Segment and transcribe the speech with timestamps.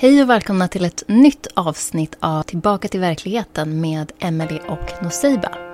[0.00, 5.67] Hej och välkomna till ett nytt avsnitt av Tillbaka till verkligheten med Emelie och Noseiba.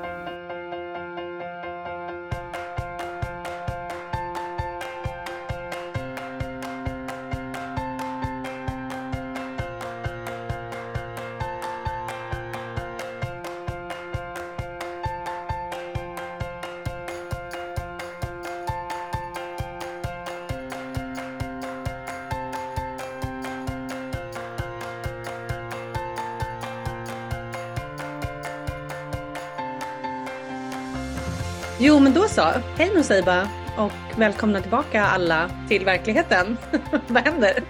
[32.34, 32.42] Så.
[32.76, 33.48] Hej Nuseiba
[33.78, 36.56] och välkomna tillbaka alla till verkligheten.
[37.08, 37.64] Vad händer?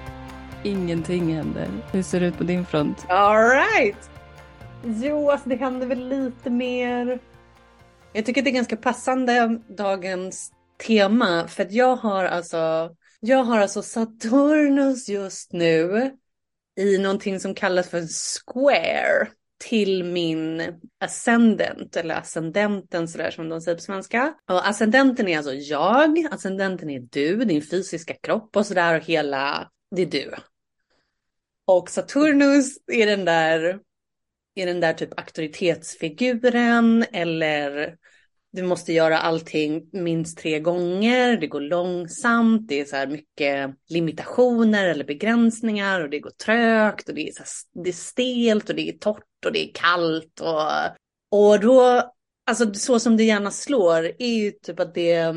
[0.63, 1.69] Ingenting händer.
[1.93, 3.07] Hur ser det ut på din front?
[3.09, 4.11] All right.
[4.85, 7.19] Jo, alltså det händer väl lite mer.
[8.13, 10.53] Jag tycker det är ganska passande dagens
[10.87, 12.91] tema för att jag har alltså,
[13.21, 16.11] jag har alltså Saturnus just nu
[16.81, 18.03] i någonting som kallas för
[18.47, 20.63] square till min
[21.01, 24.35] ascendent eller ascendenten sådär som de säger på svenska.
[24.51, 29.71] Och ascendenten är alltså jag, ascendenten är du, din fysiska kropp och sådär och hela,
[29.97, 30.35] det är du.
[31.67, 33.81] Och Saturnus är den där,
[34.55, 37.97] är den där typ auktoritetsfiguren eller
[38.55, 43.71] du måste göra allting minst tre gånger, det går långsamt, det är så här mycket
[43.89, 48.71] limitationer eller begränsningar och det går trögt och det är, så här, det är stelt
[48.71, 50.61] och det är torrt och det är kallt och,
[51.31, 52.03] och då,
[52.47, 55.35] alltså så som det gärna slår är ju typ att det,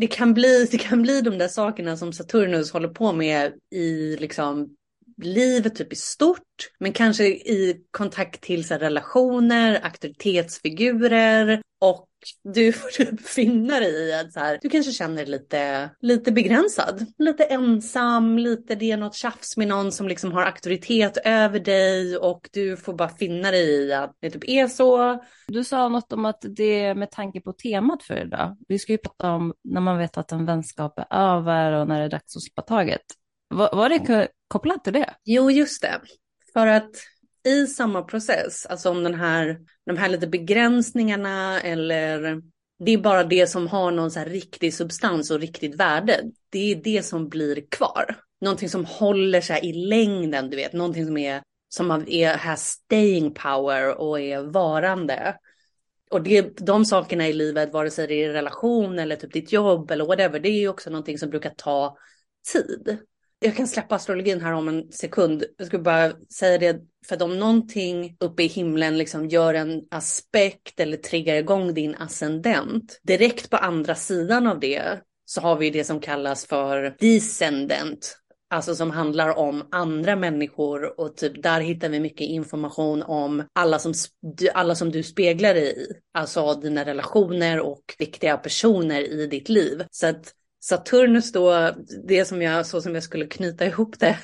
[0.00, 4.16] det kan bli, det kan bli de där sakerna som Saturnus håller på med i
[4.16, 4.76] liksom
[5.22, 12.08] livet typ i stort, men kanske i kontakt till så här, relationer, auktoritetsfigurer och
[12.54, 16.32] du får typ finna dig i att så här, du kanske känner dig lite, lite
[16.32, 21.60] begränsad, lite ensam, lite det är något tjafs med någon som liksom har auktoritet över
[21.60, 25.22] dig och du får bara finna dig i att det typ är så.
[25.46, 28.56] Du sa något om att det är med tanke på temat för idag.
[28.68, 31.98] Vi ska ju prata om när man vet att en vänskap är över och när
[31.98, 33.02] det är dags att släppa taget.
[33.48, 35.14] Var, var det kopplat till det?
[35.24, 36.00] Jo, just det.
[36.52, 36.90] För att
[37.46, 42.42] i samma process, alltså om den här, de här lite begränsningarna eller
[42.78, 46.22] det är bara det som har någon så här riktig substans och riktigt värde.
[46.50, 48.16] Det är det som blir kvar.
[48.40, 50.72] Någonting som håller sig i längden, du vet.
[50.72, 55.36] Någonting som är som är, har staying power och är varande.
[56.10, 59.90] Och det, de sakerna i livet, vare sig det är relation eller typ ditt jobb
[59.90, 61.96] eller whatever, det är ju också någonting som brukar ta
[62.52, 62.98] tid
[63.38, 65.44] jag kan släppa astrologin här om en sekund.
[65.56, 69.82] Jag skulle bara säga det, för att om någonting uppe i himlen liksom gör en
[69.90, 75.70] aspekt eller triggar igång din ascendent, direkt på andra sidan av det så har vi
[75.70, 78.18] det som kallas för descendent.
[78.50, 83.78] Alltså som handlar om andra människor och typ där hittar vi mycket information om alla
[83.78, 83.94] som,
[84.54, 85.86] alla som du speglar dig i.
[86.14, 89.84] Alltså dina relationer och viktiga personer i ditt liv.
[89.90, 90.32] Så att
[90.64, 91.70] Saturnus då,
[92.08, 94.18] det som jag, så som jag skulle knyta ihop det,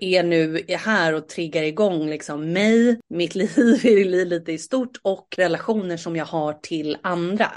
[0.00, 3.86] är nu här och triggar igång liksom mig, mitt liv
[4.26, 7.52] lite i stort och relationer som jag har till andra.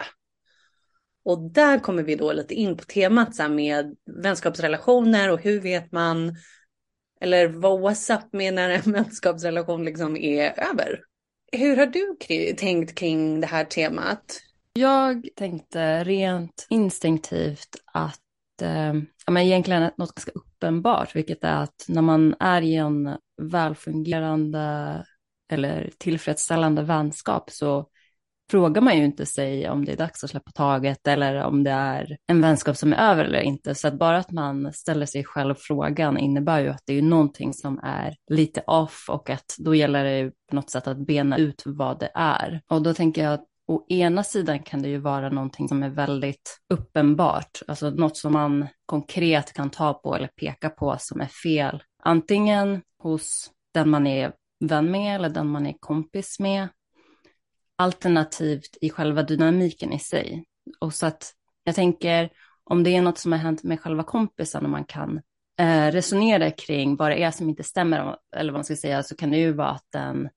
[1.26, 5.92] Och där kommer vi då lite in på temat så med vänskapsrelationer och hur vet
[5.92, 6.36] man,
[7.22, 11.00] eller vad WhatsApp med när en vänskapsrelation liksom är över.
[11.52, 12.18] Hur har du
[12.54, 14.42] tänkt kring det här temat?
[14.74, 18.21] Jag tänkte rent instinktivt att
[18.62, 18.94] eh,
[19.26, 25.06] ja, men egentligen något ganska uppenbart, vilket är att när man är i en välfungerande
[25.52, 27.88] eller tillfredsställande vänskap så
[28.52, 31.72] frågar man ju inte sig om det är dags att släppa taget eller om det
[31.72, 33.76] är en vänskap som är över eller inte.
[33.76, 37.54] Så att bara att man ställer sig själv frågan innebär ju att det är någonting
[37.54, 41.64] som är lite off och att då gäller det på något sätt att bena ut
[41.66, 42.62] vad det är.
[42.68, 45.90] Och då tänker jag att Å ena sidan kan det ju vara någonting som är
[45.90, 51.28] väldigt uppenbart, alltså något som man konkret kan ta på eller peka på som är
[51.28, 51.84] fel.
[52.04, 56.68] Antingen hos den man är vän med eller den man är kompis med.
[57.76, 60.44] Alternativt i själva dynamiken i sig.
[60.80, 62.30] Och så att jag tänker
[62.64, 65.22] om det är något som har hänt med själva kompisen och man kan
[65.60, 69.16] eh, resonera kring vad det är som inte stämmer, eller vad man ska säga, så
[69.16, 70.30] kan det ju vara att den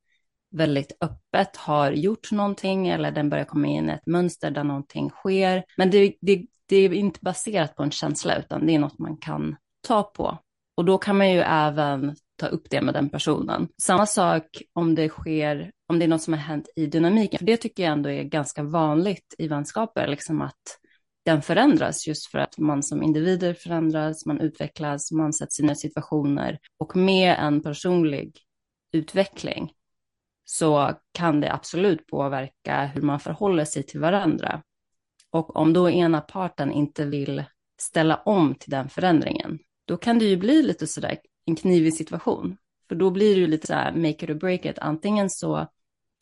[0.55, 5.11] väldigt öppet har gjort någonting eller den börjar komma in i ett mönster där någonting
[5.11, 5.65] sker.
[5.77, 9.17] Men det, det, det är inte baserat på en känsla utan det är något man
[9.17, 9.56] kan
[9.87, 10.39] ta på.
[10.77, 13.69] Och då kan man ju även ta upp det med den personen.
[13.83, 17.47] Samma sak om det sker, om det är något som har hänt i dynamiken, för
[17.47, 20.79] det tycker jag ändå är ganska vanligt i vänskaper, liksom att
[21.25, 25.75] den förändras just för att man som individer förändras, man utvecklas, man sätts i nya
[25.75, 28.37] situationer och med en personlig
[28.93, 29.73] utveckling
[30.44, 34.62] så kan det absolut påverka hur man förhåller sig till varandra.
[35.31, 37.44] Och om då ena parten inte vill
[37.81, 42.56] ställa om till den förändringen, då kan det ju bli lite sådär en knivig situation.
[42.88, 44.79] För då blir det ju lite så här make it or break it.
[44.79, 45.69] Antingen så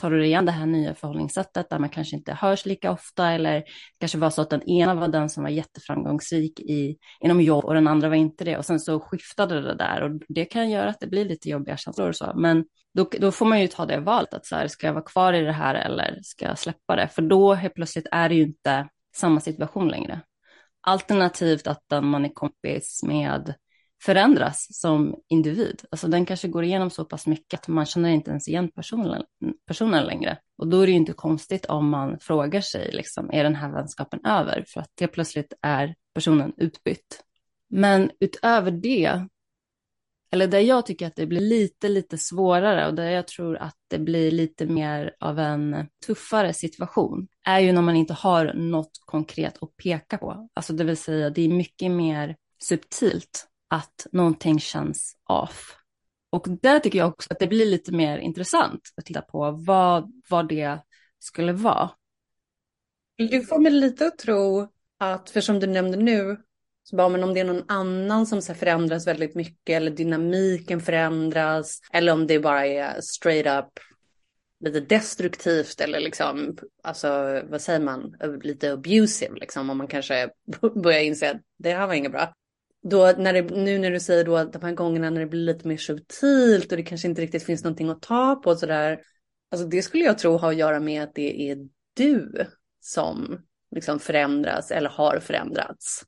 [0.02, 3.64] tar du igen det här nya förhållningssättet där man kanske inte hörs lika ofta eller
[4.00, 7.74] kanske var så att den ena var den som var jätteframgångsrik i, inom jobb och
[7.74, 8.58] den andra var inte det.
[8.58, 11.76] Och sen så skiftade det där och det kan göra att det blir lite jobbiga
[11.76, 12.32] känslor och så.
[12.34, 12.64] Men
[12.94, 15.32] då, då får man ju ta det valet att så här, ska jag vara kvar
[15.32, 17.08] i det här eller ska jag släppa det?
[17.08, 20.20] För då helt plötsligt är det ju inte samma situation längre.
[20.80, 23.54] Alternativt att den man är kompis med
[24.04, 25.82] förändras som individ.
[25.90, 29.22] Alltså den kanske går igenom så pass mycket att man känner inte ens igen personen,
[29.66, 30.38] personen längre.
[30.58, 33.72] Och då är det ju inte konstigt om man frågar sig, liksom, är den här
[33.72, 34.64] vänskapen över?
[34.68, 37.22] För att det plötsligt är personen utbytt.
[37.70, 39.26] Men utöver det,
[40.32, 43.76] eller där jag tycker att det blir lite, lite svårare och där jag tror att
[43.90, 48.92] det blir lite mer av en tuffare situation, är ju när man inte har något
[49.04, 50.48] konkret att peka på.
[50.54, 55.76] Alltså det vill säga, det är mycket mer subtilt att någonting känns off.
[56.30, 60.12] Och där tycker jag också att det blir lite mer intressant att titta på vad,
[60.28, 60.78] vad det
[61.18, 61.90] skulle vara.
[63.16, 66.36] Du får mig lite att tro att, för som du nämnde nu,
[66.82, 70.80] så bara, men om det är någon annan som så förändras väldigt mycket eller dynamiken
[70.80, 73.72] förändras eller om det bara är straight up
[74.64, 80.30] lite destruktivt eller liksom, alltså vad säger man, lite abusive liksom om man kanske
[80.82, 82.34] börjar inse att det här var inget bra
[82.82, 85.40] då när det, nu när du säger då att de här gångerna när det blir
[85.40, 89.00] lite mer subtilt och det kanske inte riktigt finns någonting att ta på sådär.
[89.50, 91.58] Alltså det skulle jag tro har att göra med att det är
[91.96, 92.46] du
[92.80, 93.38] som
[93.70, 96.04] liksom förändras eller har förändrats.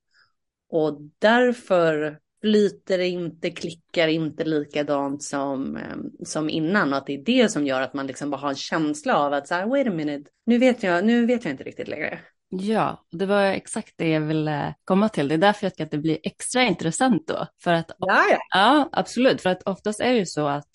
[0.69, 7.15] Och därför flyter det inte, klickar inte likadant som, eh, som innan och att det
[7.15, 9.67] är det som gör att man liksom bara har en känsla av att så här,
[9.67, 12.21] wait a minute, nu vet jag, nu vet jag inte riktigt längre.
[12.59, 15.29] Ja, det var exakt det jag ville komma till.
[15.29, 17.47] Det är därför jag tycker att det blir extra intressant då.
[17.63, 18.39] För att, ja, ja.
[18.51, 19.43] ja, absolut.
[19.43, 20.71] För att oftast är det ju så att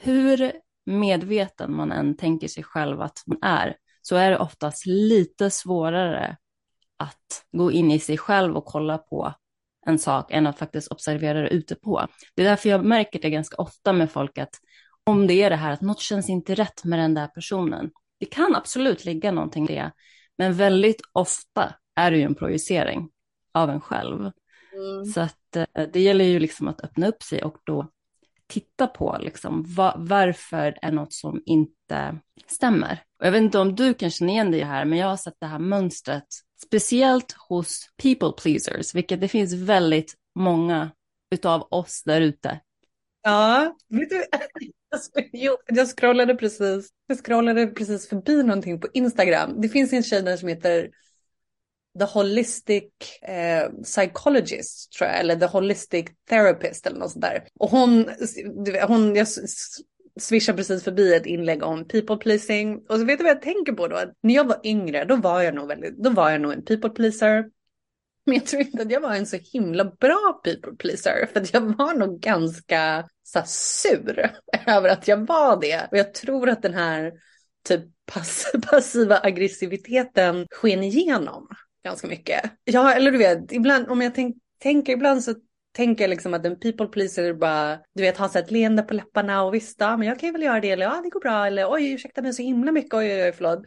[0.00, 0.52] hur
[0.86, 6.36] medveten man än tänker sig själv att man är, så är det oftast lite svårare
[6.96, 9.34] att gå in i sig själv och kolla på
[9.86, 12.06] en sak än att faktiskt observera det ute på.
[12.34, 14.54] Det är därför jag märker det ganska ofta med folk att
[15.04, 17.90] om det är det här att något känns inte rätt med den där personen,
[18.20, 19.92] det kan absolut ligga någonting i det,
[20.38, 23.10] men väldigt ofta är det ju en projicering
[23.52, 24.20] av en själv.
[24.72, 25.04] Mm.
[25.04, 27.90] Så att eh, det gäller ju liksom att öppna upp sig och då
[28.46, 33.02] titta på liksom va, varför är något som inte stämmer.
[33.20, 35.36] Och jag vet inte om du kan känna igen dig här, men jag har sett
[35.40, 36.26] det här mönstret,
[36.64, 40.90] speciellt hos people pleasers, vilket det finns väldigt många
[41.30, 42.60] utav oss där ute.
[43.22, 44.24] Ja, vet du,
[45.66, 49.60] jag scrollade precis, jag scrollade precis förbi någonting på Instagram.
[49.60, 50.90] Det finns en tjej där som heter
[51.98, 52.84] The Holistic
[53.22, 57.44] eh, Psychologist, tror jag, eller The Holistic Therapist eller något sånt där.
[57.58, 58.10] Och hon,
[58.88, 59.28] hon jag
[60.20, 62.76] swishar precis förbi ett inlägg om people pleasing.
[62.88, 63.98] Och så vet du vad jag tänker på då?
[64.22, 66.90] När jag var yngre, då var jag nog väldigt, då var jag nog en people
[66.90, 67.44] pleaser.
[68.28, 71.28] Men jag tror inte att jag var en så himla bra people pleaser.
[71.32, 74.30] För att jag var nog ganska så sur
[74.66, 75.88] över att jag var det.
[75.90, 77.12] Och jag tror att den här
[77.68, 81.48] typ pass passiva aggressiviteten sken igenom
[81.84, 82.40] ganska mycket.
[82.64, 85.34] Ja, eller du vet, ibland om jag tänk, tänker ibland så
[85.76, 89.42] tänker jag liksom att en people pleaser bara, du vet, har ett leende på läpparna
[89.42, 91.20] och visst, ja, ah, men jag kan ju väl göra det, eller ja, det går
[91.20, 93.60] bra, eller oj, ursäkta mig så himla mycket, oj, oj, oj, förlåt.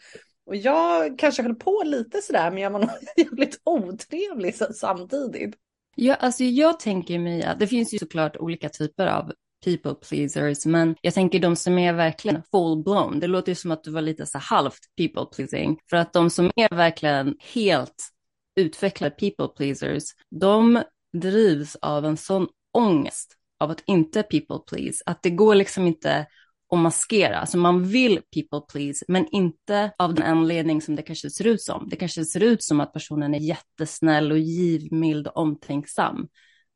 [0.52, 5.56] Och jag kanske höll på lite sådär, men jag var nog jävligt otrevlig samtidigt.
[5.96, 9.34] Ja, alltså jag tänker mig att det finns ju såklart olika typer av
[9.66, 13.20] people pleasers, men jag tänker de som är verkligen full blown.
[13.20, 16.30] Det låter ju som att du var lite så halvt people pleasing, för att de
[16.30, 18.10] som är verkligen helt
[18.56, 25.24] utvecklade people pleasers, de drivs av en sån ångest av att inte people please, att
[25.24, 26.26] det går liksom inte
[26.72, 27.38] och maskera.
[27.38, 31.62] Alltså man vill people please, men inte av den anledning som det kanske ser ut
[31.62, 31.90] som.
[31.90, 36.28] Det kanske ser ut som att personen är jättesnäll och givmild och omtänksam.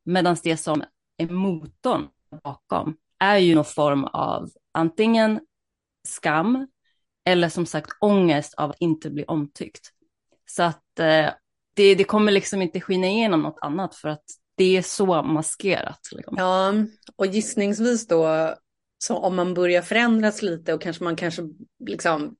[0.05, 0.83] Medan det som
[1.17, 2.07] är motorn
[2.43, 5.39] bakom är ju någon form av antingen
[6.07, 6.67] skam
[7.25, 9.91] eller som sagt ångest av att inte bli omtyckt.
[10.45, 11.29] Så att eh,
[11.75, 14.25] det, det kommer liksom inte skina igenom något annat för att
[14.55, 16.09] det är så maskerat.
[16.11, 16.35] Liksom.
[16.37, 16.73] Ja,
[17.15, 18.55] och gissningsvis då
[18.97, 21.41] så om man börjar förändras lite och kanske man kanske
[21.85, 22.35] liksom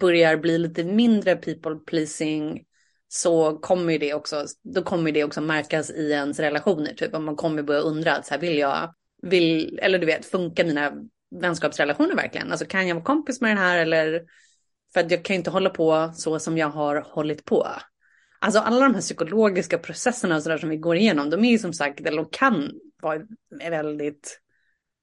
[0.00, 2.64] börjar bli lite mindre people pleasing
[3.08, 6.94] så kommer det också, då kommer det också märkas i ens relationer.
[6.94, 10.64] Typ om man kommer börja undra, så här, vill jag, vill, eller du vet, funkar
[10.64, 10.92] mina
[11.40, 12.50] vänskapsrelationer verkligen?
[12.50, 14.22] Alltså kan jag vara kompis med den här eller,
[14.94, 17.66] för att jag kan ju inte hålla på så som jag har hållit på.
[18.38, 21.50] Alltså alla de här psykologiska processerna och så där som vi går igenom, de är
[21.50, 22.70] ju som sagt, eller kan
[23.02, 23.20] vara
[23.68, 24.40] väldigt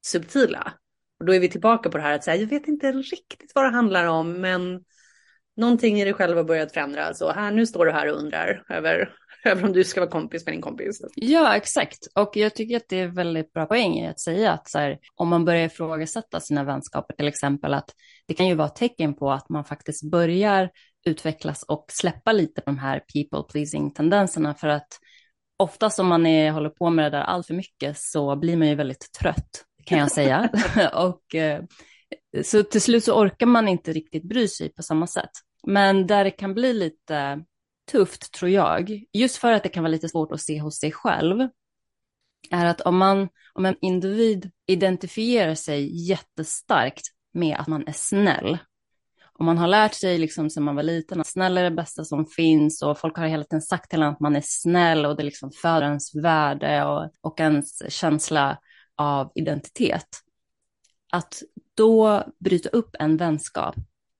[0.07, 0.73] subtila.
[1.19, 3.65] Och då är vi tillbaka på det här att säga, jag vet inte riktigt vad
[3.65, 4.83] det handlar om, men
[5.57, 8.63] någonting i dig själv har börjat förändras och här, nu står du här och undrar
[8.69, 9.13] över,
[9.45, 11.01] över om du ska vara kompis med din kompis.
[11.15, 11.97] Ja, exakt.
[12.15, 14.97] Och jag tycker att det är väldigt bra poäng i att säga att så här,
[15.15, 17.93] om man börjar ifrågasätta sina vänskaper, till exempel att
[18.27, 20.69] det kan ju vara ett tecken på att man faktiskt börjar
[21.05, 24.87] utvecklas och släppa lite de här people pleasing tendenserna för att
[25.57, 28.67] oftast om man är, håller på med det där allt för mycket så blir man
[28.67, 30.49] ju väldigt trött kan jag säga.
[30.93, 31.63] och, eh,
[32.43, 35.31] så till slut så orkar man inte riktigt bry sig på samma sätt.
[35.67, 37.43] Men där det kan bli lite
[37.91, 40.91] tufft tror jag, just för att det kan vara lite svårt att se hos sig
[40.91, 41.47] själv,
[42.51, 48.57] är att om, man, om en individ identifierar sig jättestarkt med att man är snäll,
[49.39, 52.03] om man har lärt sig liksom sedan man var liten att snäll är det bästa
[52.05, 55.17] som finns och folk har hela tiden sagt till en att man är snäll och
[55.17, 58.57] det liksom föder ens värde och, och ens känsla
[58.97, 60.07] av identitet.
[61.11, 61.43] Att
[61.75, 63.75] då bryta upp en vänskap,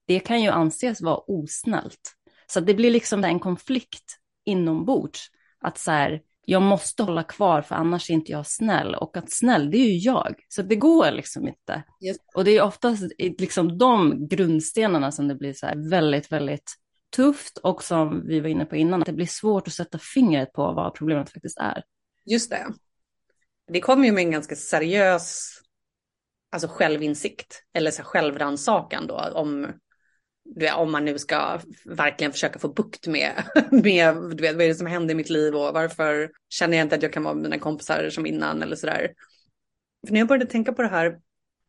[0.06, 2.14] det kan ju anses vara osnällt.
[2.48, 5.28] Så det blir liksom en konflikt inombords.
[5.60, 8.96] Att så här, jag måste hålla kvar för annars är inte jag snäll.
[8.96, 10.36] Och att snäll, det är ju jag.
[10.48, 11.84] Så det går liksom inte.
[12.06, 12.18] Yes.
[12.36, 16.76] Och det är oftast liksom de grundstenarna som det blir så här väldigt, väldigt
[17.16, 17.58] tufft.
[17.58, 20.74] Och som vi var inne på innan, att det blir svårt att sätta fingret på
[20.74, 21.84] vad problemet faktiskt är.
[22.26, 22.68] Just det.
[23.68, 25.58] Det kommer ju med en ganska seriös
[26.52, 29.68] alltså självinsikt eller så självrannsakan då om,
[30.76, 34.76] om man nu ska verkligen försöka få bukt med, med du vet, vad är det
[34.76, 37.44] som händer i mitt liv och varför känner jag inte att jag kan vara med
[37.44, 39.14] mina kompisar som innan eller sådär.
[40.08, 41.20] För när jag började tänka på det här,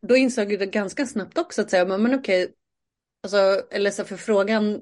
[0.07, 2.53] då insåg jag det ganska snabbt också att säga, men, men okej,
[3.23, 4.81] alltså, eller så för frågan,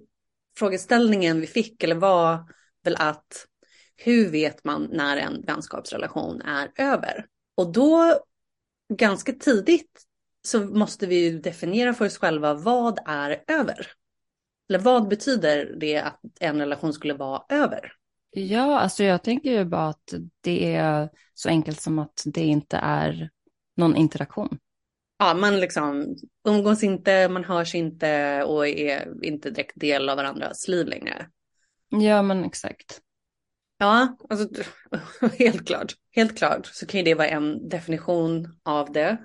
[0.58, 2.44] frågeställningen vi fick eller var
[2.84, 3.48] väl att
[3.98, 7.26] hur vet man när en vänskapsrelation är över?
[7.56, 8.20] Och då
[8.94, 10.04] ganska tidigt
[10.42, 13.88] så måste vi definiera för oss själva vad är över?
[14.70, 17.92] Eller vad betyder det att en relation skulle vara över?
[18.30, 22.78] Ja, alltså jag tänker ju bara att det är så enkelt som att det inte
[22.78, 23.30] är
[23.76, 24.58] någon interaktion.
[25.20, 26.16] Ja, man liksom
[26.48, 31.28] umgås inte, man hörs inte och är inte direkt del av varandras liv längre.
[31.90, 33.02] Ja, men exakt.
[33.78, 34.48] Ja, alltså
[35.40, 35.94] helt klart.
[36.12, 39.18] Helt klart så kan ju det vara en definition av det.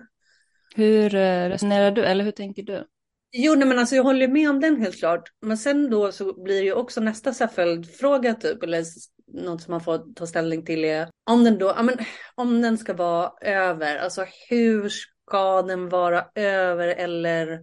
[0.74, 2.86] Hur eh, resonerar du eller hur tänker du?
[3.32, 5.22] Jo, nej, men alltså jag håller med om den helt klart.
[5.40, 8.84] Men sen då så blir det ju också nästa följdfråga typ, eller
[9.32, 11.98] något som man får ta ställning till är om den då, ja, men,
[12.34, 17.60] om den ska vara över, alltså hur ska den vara över eller,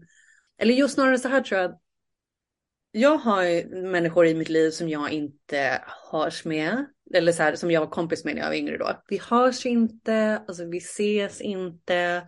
[0.58, 1.80] eller just snarare så här tror jag,
[2.92, 6.86] jag har människor i mitt liv som jag inte hörs med.
[7.14, 9.04] Eller så här, som jag var kompis med när jag var yngre då.
[9.08, 12.28] Vi hörs inte, alltså vi ses inte.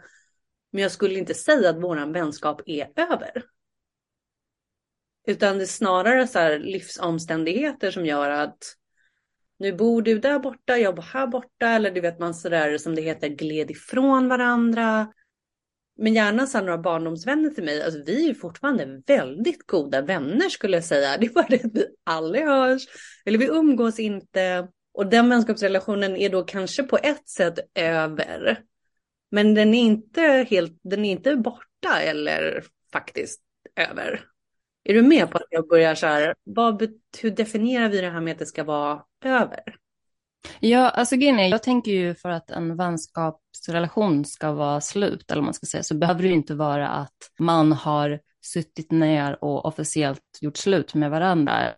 [0.71, 3.43] Men jag skulle inte säga att våran vänskap är över.
[5.27, 8.57] Utan det är snarare så här livsomständigheter som gör att
[9.59, 11.67] nu bor du där borta, jag bor här borta.
[11.67, 15.13] Eller du vet man sådär som det heter gled ifrån varandra.
[15.97, 20.77] Men gärna så några barndomsvänner till mig, alltså vi är fortfarande väldigt goda vänner skulle
[20.77, 21.17] jag säga.
[21.17, 22.87] Det är bara det att vi aldrig hörs,
[23.25, 24.67] eller vi umgås inte.
[24.93, 28.59] Och den vänskapsrelationen är då kanske på ett sätt över.
[29.31, 33.41] Men den är inte helt, den är inte borta eller faktiskt
[33.75, 34.25] över.
[34.83, 36.87] Är du med på att jag börjar så här, vad,
[37.21, 39.80] hur definierar vi det här med att det ska vara över?
[40.59, 45.41] Ja, alltså grejen är, jag tänker ju för att en vänskapsrelation ska vara slut, eller
[45.41, 49.65] man ska säga, så behöver det ju inte vara att man har suttit ner och
[49.65, 51.73] officiellt gjort slut med varandra.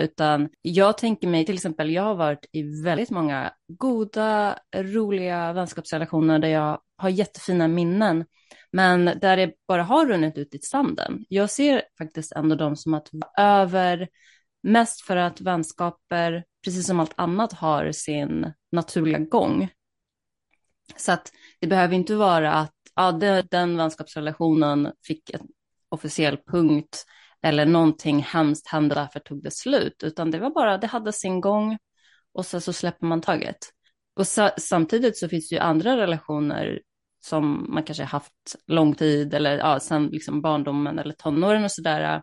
[0.00, 6.38] Utan jag tänker mig, till exempel, jag har varit i väldigt många goda, roliga vänskapsrelationer
[6.38, 8.24] där jag har jättefina minnen,
[8.72, 11.24] men där det bara har runnit ut i sanden.
[11.28, 14.08] Jag ser faktiskt ändå dem som att vara över,
[14.62, 19.68] mest för att vänskaper precis som allt annat har sin naturliga gång.
[20.96, 25.46] Så att det behöver inte vara att ja, det, den vänskapsrelationen fick en
[25.88, 27.04] officiell punkt
[27.42, 31.40] eller någonting hemskt hände därför tog det slut, utan det var bara, det hade sin
[31.40, 31.78] gång
[32.32, 33.56] och sen så släpper man taget.
[34.16, 36.80] Och så, samtidigt så finns det ju andra relationer
[37.20, 42.22] som man kanske haft lång tid eller ja, sen liksom barndomen eller tonåren och sådär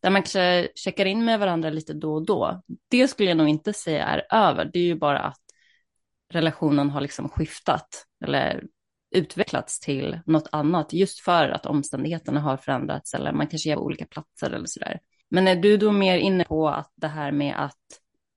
[0.00, 3.48] där man kanske checkar in med varandra lite då och då, det skulle jag nog
[3.48, 4.70] inte säga är över.
[4.72, 5.40] Det är ju bara att
[6.32, 8.64] relationen har liksom skiftat eller
[9.14, 13.82] utvecklats till något annat just för att omständigheterna har förändrats eller man kanske är på
[13.82, 15.00] olika platser eller sådär.
[15.30, 17.76] Men är du då mer inne på att det här med att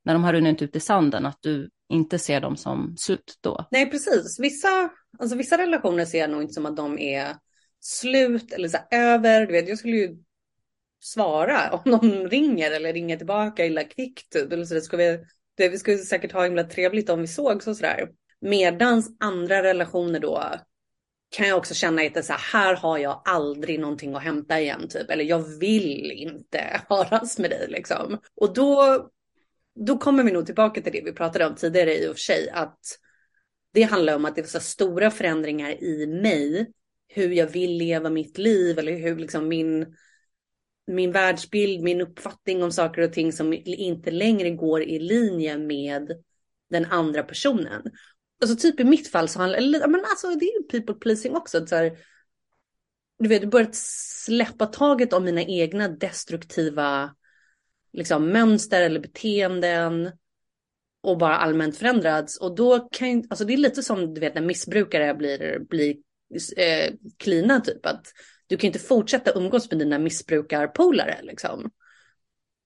[0.03, 3.67] när de har runnit ut i sanden, att du inte ser dem som slut då?
[3.71, 4.39] Nej, precis.
[4.39, 4.89] Vissa,
[5.19, 7.35] alltså vissa relationer ser jag nog inte som att de är
[7.79, 9.45] slut eller så över.
[9.45, 10.17] Du vet, jag skulle ju
[11.01, 14.31] svara om de ringer eller ringer tillbaka illa kvickt.
[14.31, 14.51] Typ.
[14.51, 15.19] Eller så det ska vi,
[15.57, 18.09] det, vi skulle säkert ha himla trevligt om vi sågs och sådär.
[18.41, 20.43] Medans andra relationer då
[21.31, 24.87] kan jag också känna att så här, här har jag aldrig någonting att hämta igen
[24.89, 25.09] typ.
[25.09, 28.19] Eller jag vill inte höras med dig liksom.
[28.35, 28.99] Och då,
[29.75, 32.49] då kommer vi nog tillbaka till det vi pratade om tidigare i och för sig.
[32.49, 32.79] Att
[33.73, 36.71] det handlar om att det är så stora förändringar i mig.
[37.07, 39.95] Hur jag vill leva mitt liv eller hur liksom min,
[40.87, 46.11] min världsbild, min uppfattning om saker och ting som inte längre går i linje med
[46.69, 47.81] den andra personen.
[48.41, 51.35] Alltså typ i mitt fall så handlar det, men alltså det är ju people pleasing
[51.35, 51.67] också.
[51.67, 51.97] Så här,
[53.19, 57.15] du vet, börjat släppa taget om mina egna destruktiva
[57.93, 60.11] liksom, mönster eller beteenden
[61.01, 62.37] och bara allmänt förändrats.
[62.37, 65.95] Och då kan ju, alltså det är lite som du vet när missbrukare blir, blir
[66.57, 67.85] eh, klina typ.
[67.85, 68.07] Att
[68.51, 71.71] du kan inte fortsätta umgås med dina missbrukarpolare liksom.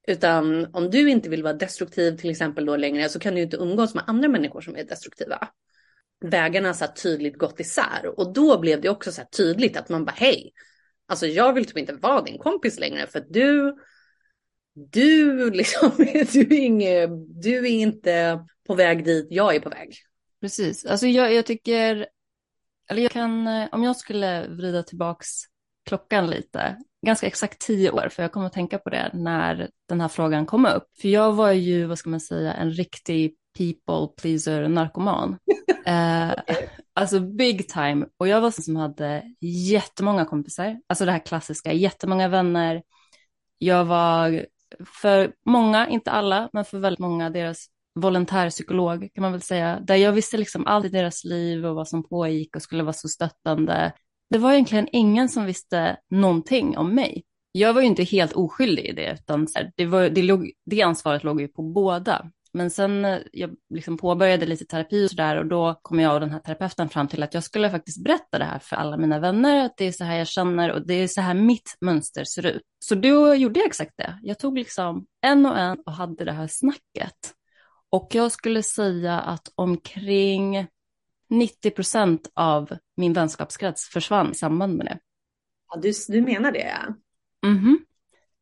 [0.08, 3.58] Utan om du inte vill vara destruktiv till exempel då längre så kan du inte
[3.58, 5.48] umgås med andra människor som är destruktiva.
[6.26, 10.16] Vägarna så tydligt gått isär och då blev det också så tydligt att man bara
[10.16, 10.52] hej,
[11.08, 13.76] alltså jag vill typ inte vara din kompis längre för att du,
[14.74, 15.92] du liksom,
[16.34, 17.08] du är, inge,
[17.42, 19.96] du är inte på väg dit jag är på väg.
[20.42, 22.08] Precis, alltså jag, jag tycker,
[22.90, 25.28] eller jag kan, eh, om jag skulle vrida tillbaks
[25.86, 30.02] klockan lite, ganska exakt tio år, för jag kommer att tänka på det när den
[30.02, 30.84] här frågan kom upp.
[31.02, 35.38] För jag var ju, vad ska man säga, en riktig people pleaser narkoman.
[35.86, 36.34] eh,
[36.94, 38.06] alltså big time.
[38.18, 42.84] Och jag var sån som hade jättemånga kompisar, alltså det här klassiska, jättemånga vänner.
[43.58, 44.46] Jag var
[45.02, 47.66] för många, inte alla, men för väldigt många, deras
[48.00, 51.88] volontärpsykolog kan man väl säga, där jag visste liksom allt i deras liv och vad
[51.88, 53.94] som pågick och skulle vara så stöttande
[54.30, 57.24] det var egentligen ingen som visste någonting om mig.
[57.52, 61.24] Jag var ju inte helt oskyldig i det, utan det, var, det, låg, det ansvaret
[61.24, 62.32] låg ju på båda.
[62.56, 66.20] Men sen eh, jag liksom påbörjade lite terapi och sådär och då kom jag och
[66.20, 69.20] den här terapeuten fram till att jag skulle faktiskt berätta det här för alla mina
[69.20, 72.24] vänner, att det är så här jag känner och det är så här mitt mönster
[72.24, 72.62] ser ut.
[72.80, 74.20] Så då gjorde jag exakt det.
[74.24, 77.34] Jag tog liksom en och en och hade det här snacket.
[77.90, 80.68] Och jag skulle säga att omkring
[81.38, 85.00] 90 procent av min vänskapskrets försvann i samband med det.
[85.68, 86.76] Ja, du, du menar det?
[87.46, 87.76] Mm -hmm.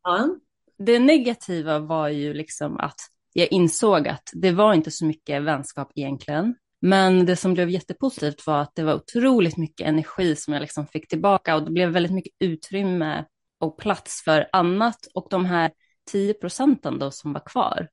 [0.04, 0.30] ja.
[0.78, 3.00] Det negativa var ju liksom att
[3.34, 6.56] jag insåg att det var inte så mycket vänskap egentligen.
[6.82, 10.88] Men det som blev jättepositivt var att det var otroligt mycket energi som jag liksom
[10.88, 13.26] fick tillbaka och det blev väldigt mycket utrymme
[13.60, 15.08] och plats för annat.
[15.14, 15.72] Och de här
[16.12, 17.88] 10 procenten då som var kvar,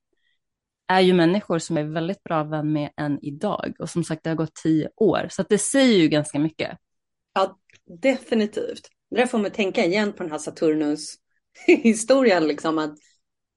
[0.91, 3.73] är ju människor som är väldigt bra vän med än idag.
[3.79, 5.27] Och som sagt, det har gått tio år.
[5.29, 6.77] Så det säger ju ganska mycket.
[7.33, 7.59] Ja,
[8.01, 8.87] definitivt.
[9.09, 12.43] Det där får mig tänka igen på den här Saturnus-historien.
[12.47, 12.97] Liksom, att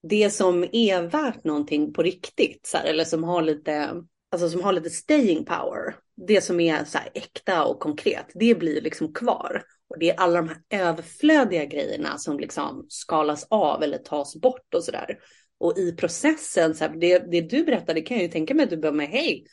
[0.09, 3.91] det som är värt någonting på riktigt, så här, eller som har lite
[4.31, 5.95] alltså som har lite staying power,
[6.27, 9.63] det som är så här äkta och konkret, det blir liksom kvar.
[9.89, 14.73] Och det är alla de här överflödiga grejerna som liksom skalas av eller tas bort
[14.75, 15.17] och sådär.
[15.57, 18.69] Och i processen, så här, det, det du berättade kan jag ju tänka mig att
[18.69, 19.45] du bara med hej,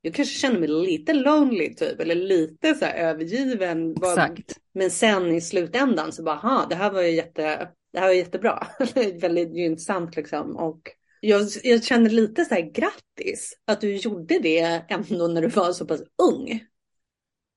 [0.00, 3.90] jag kanske känner mig lite lonely typ, eller lite så här övergiven.
[3.90, 4.58] Exakt.
[4.74, 8.14] Men sen i slutändan så bara, ha, det här var ju jätte, det här var
[8.14, 8.66] jättebra.
[9.20, 10.56] Väldigt gynnsamt liksom.
[10.56, 10.80] Och
[11.20, 15.72] jag, jag känner lite så här grattis att du gjorde det ändå när du var
[15.72, 16.64] så pass ung.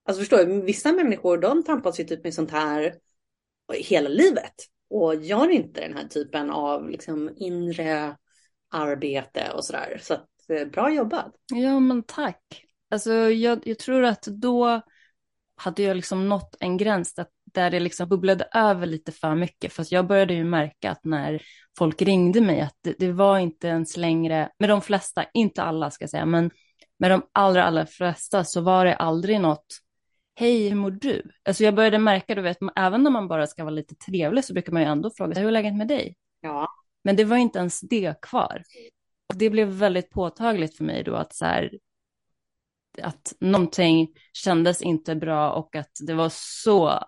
[0.04, 2.94] Alltså förstår du, vissa människor de tampas ju typ med sånt här
[3.74, 4.54] hela livet
[4.90, 8.16] och gör inte den här typen av liksom inre
[8.70, 9.98] arbete och sådär.
[10.02, 11.34] Så att, eh, bra jobbat.
[11.54, 12.64] Ja men tack.
[12.90, 14.82] Alltså jag, jag tror att då
[15.56, 19.72] hade jag liksom nått en gräns där, där det liksom bubblade över lite för mycket.
[19.72, 21.42] För jag började ju märka att när
[21.78, 25.90] folk ringde mig att det, det, var inte ens längre, med de flesta, inte alla
[25.90, 26.50] ska jag säga, men
[26.98, 29.66] med de allra, allra flesta så var det aldrig något
[30.34, 31.22] hej, hur mår du?
[31.44, 34.52] Alltså jag började märka, du vet, även när man bara ska vara lite trevlig så
[34.52, 36.16] brukar man ju ändå fråga, hur är läget med dig?
[36.40, 36.68] Ja.
[37.04, 38.62] Men det var inte ens det kvar.
[39.28, 41.70] Och det blev väldigt påtagligt för mig då att så här,
[43.02, 47.04] att någonting kändes inte bra och att det var så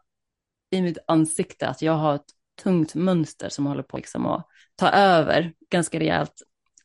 [0.70, 2.30] i mitt ansikte att jag har ett
[2.62, 6.42] tungt mönster som håller på liksom att ta över ganska rejält.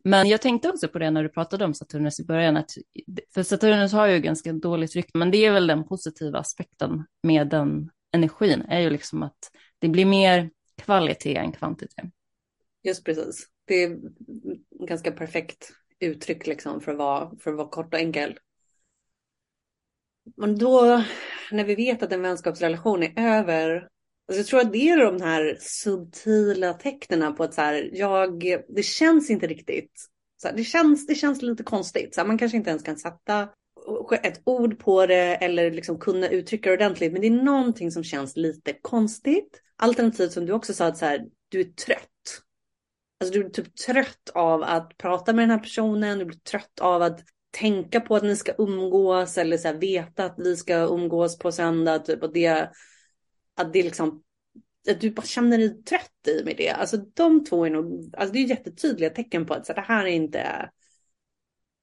[0.07, 2.71] Men jag tänkte också på det när du pratade om Saturnus i början, att,
[3.33, 7.47] för Saturnus har ju ganska dåligt rykte, men det är väl den positiva aspekten med
[7.47, 9.37] den energin, är ju liksom att
[9.79, 10.49] det blir mer
[10.81, 12.05] kvalitet än kvantitet.
[12.83, 13.47] Just precis.
[13.65, 13.99] Det är
[14.87, 18.39] ganska perfekt uttryck liksom för att vara, för att vara kort och enkel.
[20.37, 21.03] Men då,
[21.51, 23.89] när vi vet att en vänskapsrelation är över,
[24.27, 28.43] alltså jag tror att det är de här subtila tecknen på att så här, jag,
[28.67, 29.91] det känns inte riktigt,
[30.41, 32.15] så här, det, känns, det känns lite konstigt.
[32.15, 33.49] Så här, man kanske inte ens kan sätta
[34.23, 38.03] ett ord på det eller liksom kunna uttrycka det ordentligt, men det är någonting som
[38.03, 39.61] känns lite konstigt.
[39.77, 42.01] Alternativt som du också sa, att så här, du är trött.
[43.21, 46.79] Alltså du är typ trött av att prata med den här personen, du blir trött
[46.81, 47.19] av att
[47.51, 51.51] tänka på att ni ska umgås eller så här, veta att vi ska umgås på
[51.51, 51.99] söndag.
[51.99, 52.69] Typ, och det,
[53.57, 54.23] att det liksom,
[54.89, 56.69] att du bara känner dig trött i med det.
[56.69, 60.05] Alltså de två är nog, alltså det är jättetydliga tecken på att så det här
[60.05, 60.69] är inte,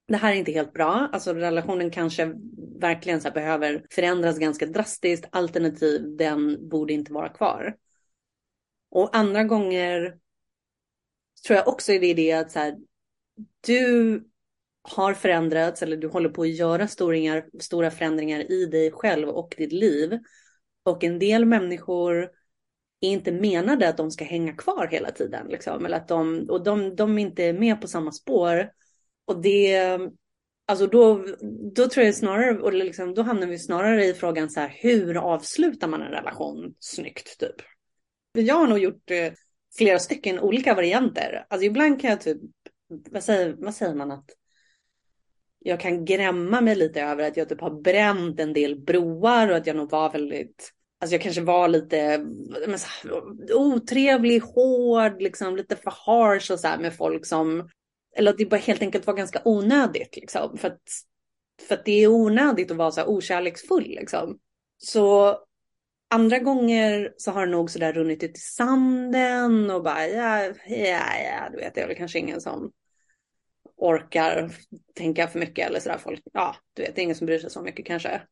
[0.09, 1.09] det här är inte helt bra.
[1.13, 2.35] Alltså relationen kanske
[2.81, 5.29] verkligen så behöver förändras ganska drastiskt.
[5.33, 7.77] Alternativ, den borde inte vara kvar.
[8.91, 10.19] Och andra gånger
[11.47, 12.77] tror jag också är det det att så här,
[13.61, 14.25] du
[14.83, 19.55] har förändrats eller du håller på att göra stora, stora förändringar i dig själv och
[19.59, 20.19] ditt liv.
[20.85, 22.31] Och en del människor
[23.01, 25.47] är inte menade att de ska hänga kvar hela tiden.
[25.49, 28.71] Liksom, eller att de, och de, de är inte med på samma spår.
[29.25, 29.99] Och det,
[30.67, 31.27] alltså då,
[31.75, 35.17] då tror jag snarare, och liksom, då hamnar vi snarare i frågan så här, hur
[35.17, 37.57] avslutar man en relation snyggt typ?
[38.33, 39.33] Jag har nog gjort eh,
[39.79, 41.47] flera stycken olika varianter.
[41.49, 42.41] Alltså ibland kan jag typ,
[43.11, 44.31] vad säger, vad säger man att
[45.67, 49.57] jag kan grämma mig lite över att jag typ har bränt en del broar och
[49.57, 52.19] att jag nog var väldigt, alltså jag kanske var lite
[52.69, 52.89] men, så,
[53.55, 57.69] otrevlig, hård, liksom lite för harsh och så här med folk som,
[58.17, 60.57] eller att det bara helt enkelt var ganska onödigt liksom.
[60.59, 60.83] För att,
[61.69, 64.39] för att det är onödigt att vara så här okärleksfull liksom.
[64.79, 65.39] Så
[66.11, 71.01] andra gånger så har det nog sådär runnit ut i sanden och bara ja, ja,
[71.25, 72.73] ja, du vet, det är väl kanske ingen som
[73.85, 74.51] orkar
[74.95, 75.99] tänka för mycket eller sådär.
[75.99, 78.23] Folk, ja, du vet, det är ingen som bryr sig så mycket kanske.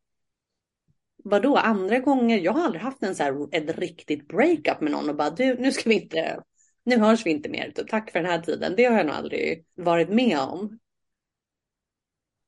[1.24, 2.38] Vadå, andra gånger?
[2.38, 5.54] Jag har aldrig haft en så här, ett riktigt breakup med någon och bara du,
[5.54, 6.42] nu ska vi inte,
[6.84, 8.74] nu hörs vi inte mer, typ, tack för den här tiden.
[8.76, 10.78] Det har jag nog aldrig varit med om.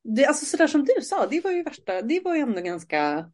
[0.03, 3.31] Det, alltså sådär som du sa, det var ju värsta, det var ju ändå ganska,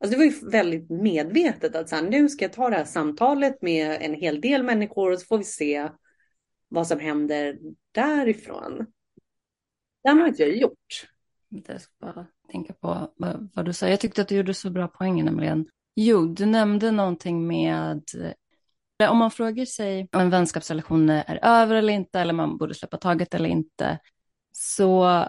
[0.00, 2.84] alltså det var ju väldigt medvetet att så här, nu ska jag ta det här
[2.84, 5.88] samtalet med en hel del människor och så får vi se
[6.68, 7.58] vad som händer
[7.92, 8.86] därifrån.
[10.16, 11.08] Det har inte jag gjort.
[11.48, 13.12] Jag ska bara tänka på
[13.54, 13.88] vad, du sa.
[13.88, 15.66] Jag tyckte att du gjorde så bra poänger nämligen.
[15.94, 18.02] Jo, du nämnde någonting med
[19.02, 22.74] eh, om man frågar sig om en vänskapsrelation är över eller inte, eller man borde
[22.74, 23.98] släppa taget eller inte,
[24.52, 25.24] så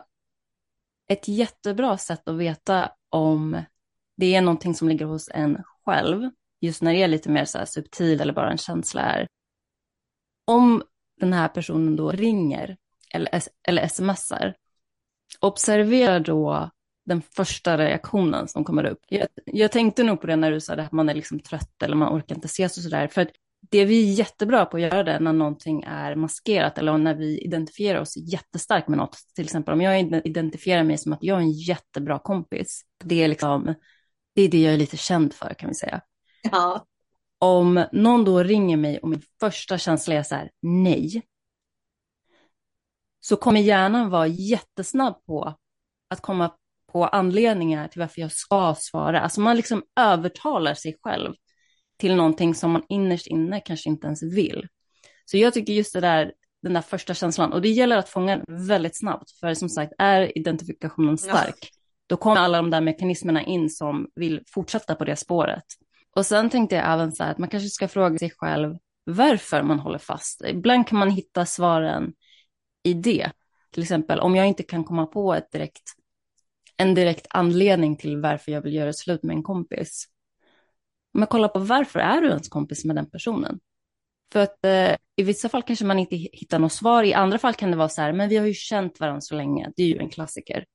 [1.07, 3.61] ett jättebra sätt att veta om
[4.17, 6.29] det är någonting som ligger hos en själv,
[6.61, 9.27] just när det är lite mer så här subtil eller bara en känsla är,
[10.45, 10.83] om
[11.19, 12.77] den här personen då ringer
[13.13, 14.55] eller, eller smsar,
[15.39, 16.69] observera då
[17.05, 18.99] den första reaktionen som kommer upp.
[19.07, 21.95] Jag, jag tänkte nog på det när du sa att man är liksom trött eller
[21.95, 23.07] man orkar inte ses och sådär.
[23.07, 23.27] För
[23.71, 27.39] det vi är jättebra på att göra det när någonting är maskerat eller när vi
[27.39, 29.17] identifierar oss jättestarkt med något.
[29.35, 32.81] Till exempel om jag identifierar mig som att jag är en jättebra kompis.
[33.03, 33.75] Det är liksom,
[34.35, 36.01] det är det jag är lite känd för kan vi säga.
[36.51, 36.85] Ja.
[37.39, 41.21] Om någon då ringer mig och min första känsla är så här, nej,
[43.19, 45.55] så kommer hjärnan vara jättesnabb på
[46.09, 46.51] att komma
[46.91, 49.21] på anledningar till varför jag ska svara.
[49.21, 51.33] Alltså man liksom övertalar sig själv
[51.99, 54.67] till någonting som man innerst inne kanske inte ens vill.
[55.25, 58.41] Så jag tycker just det där, den där första känslan, och det gäller att fånga
[58.47, 61.67] väldigt snabbt, för som sagt, är identifikationen stark, ja.
[62.07, 65.63] då kommer alla de där mekanismerna in som vill fortsätta på det spåret.
[66.15, 69.63] Och sen tänkte jag även så här att man kanske ska fråga sig själv varför
[69.63, 70.41] man håller fast.
[70.45, 72.13] Ibland kan man hitta svaren
[72.83, 73.31] i det.
[73.71, 75.83] Till exempel om jag inte kan komma på ett direkt,
[76.77, 80.05] en direkt anledning till varför jag vill göra slut med en kompis.
[81.13, 83.59] Om jag kollar på varför är du ens kompis med den personen?
[84.33, 87.53] För att eh, i vissa fall kanske man inte hittar något svar, i andra fall
[87.53, 89.87] kan det vara så här, men vi har ju känt varandra så länge, det är
[89.87, 90.65] ju en klassiker.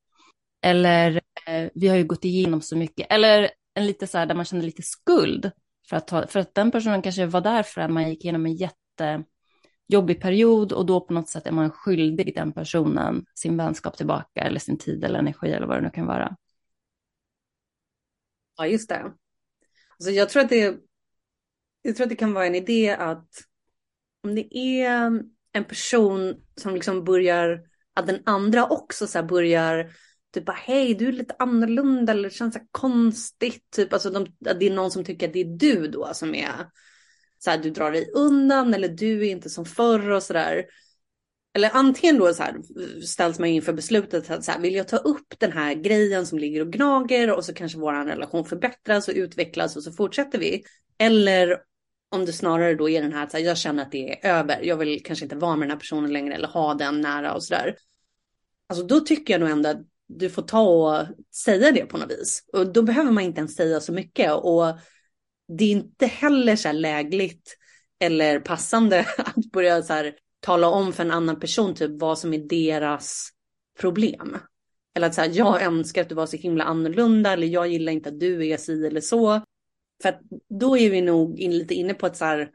[0.61, 4.35] Eller eh, vi har ju gått igenom så mycket, eller en lite så här där
[4.35, 5.51] man känner lite skuld
[5.89, 8.45] för att, ta, för att den personen kanske var där för att man gick igenom
[8.45, 9.23] en jätte
[9.87, 14.41] jobbig period och då på något sätt är man skyldig den personen sin vänskap tillbaka
[14.41, 16.35] eller sin tid eller energi eller vad det nu kan vara.
[18.57, 19.13] Ja, just det.
[19.97, 20.77] Alltså jag tror att det
[21.81, 23.29] jag tror att det kan vara en idé att
[24.23, 27.61] om det är en person som liksom börjar,
[27.93, 29.91] att den andra också så börjar
[30.33, 33.71] typ bara hej du är lite annorlunda eller det känns så konstigt.
[33.71, 36.35] Typ alltså de, att det är någon som tycker att det är du då som
[36.35, 36.69] är
[37.45, 40.65] så här du drar dig undan eller du är inte som förr och sådär.
[41.53, 42.55] Eller antingen då så här
[43.05, 46.39] ställs man inför beslutet att så här, vill jag ta upp den här grejen som
[46.39, 50.63] ligger och gnager och så kanske vår relation förbättras och utvecklas och så fortsätter vi.
[50.97, 51.57] Eller
[52.09, 54.61] om det snarare då är den här att jag känner att det är över.
[54.63, 57.43] Jag vill kanske inte vara med den här personen längre eller ha den nära och
[57.43, 57.75] sådär.
[58.69, 62.11] Alltså då tycker jag nog ändå att du får ta och säga det på något
[62.11, 62.43] vis.
[62.53, 64.31] Och då behöver man inte ens säga så mycket.
[64.31, 64.79] Och
[65.47, 67.57] det är inte heller så här lägligt
[67.99, 72.33] eller passande att börja så här tala om för en annan person typ vad som
[72.33, 73.29] är deras
[73.79, 74.37] problem.
[74.95, 77.91] Eller att så här jag önskar att du var så himla annorlunda eller jag gillar
[77.91, 79.41] inte att du är si eller så.
[80.01, 80.21] För att
[80.59, 82.51] då är vi nog in, lite inne på att så här,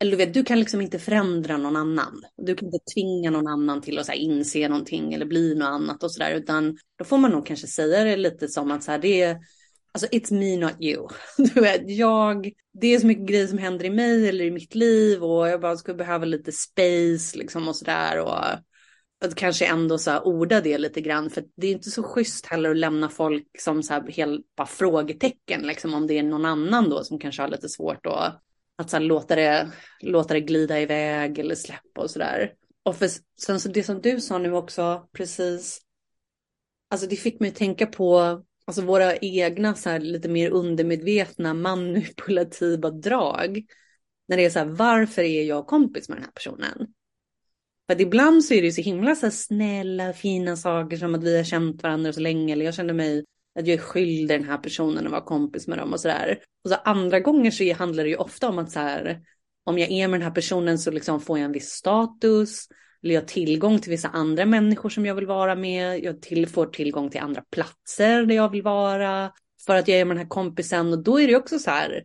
[0.00, 2.24] eller du vet, du kan liksom inte förändra någon annan.
[2.36, 5.66] Du kan inte tvinga någon annan till att så här, inse någonting eller bli något
[5.66, 8.90] annat och sådär, utan då får man nog kanske säga det lite som att så
[8.90, 9.38] här, det är,
[9.92, 11.08] alltså it's me not you.
[11.54, 14.74] Du vet, jag, det är så mycket grejer som händer i mig eller i mitt
[14.74, 18.44] liv och jag bara skulle behöva lite space liksom och sådär och
[19.24, 22.46] att kanske ändå så här orda det lite grann för det är inte så schysst
[22.46, 26.44] heller att lämna folk som så här helt bara frågetecken liksom om det är någon
[26.44, 28.42] annan då som kanske har lite svårt att
[28.80, 32.52] att så här, låta, det, låta det glida iväg eller släppa och sådär.
[32.82, 33.08] Och för,
[33.40, 35.80] sen så det som du sa nu också precis.
[36.90, 41.54] Alltså det fick mig att tänka på alltså våra egna så här, lite mer undermedvetna
[41.54, 43.64] manipulativa drag.
[44.28, 46.86] När det är så här, varför är jag kompis med den här personen?
[47.86, 51.14] För att ibland så är det ju så himla så här snälla, fina saker som
[51.14, 52.52] att vi har känt varandra så länge.
[52.52, 53.24] Eller jag kände mig
[53.58, 56.38] att jag är skyldig den här personen att vara kompis med dem och sådär.
[56.64, 59.20] Och så andra gånger så handlar det ju ofta om att så här,
[59.64, 62.68] om jag är med den här personen så liksom får jag en viss status.
[63.02, 66.04] Eller jag har tillgång till vissa andra människor som jag vill vara med.
[66.04, 69.32] Jag till, får tillgång till andra platser där jag vill vara.
[69.66, 70.92] För att jag är med den här kompisen.
[70.92, 72.04] Och då är det också så här.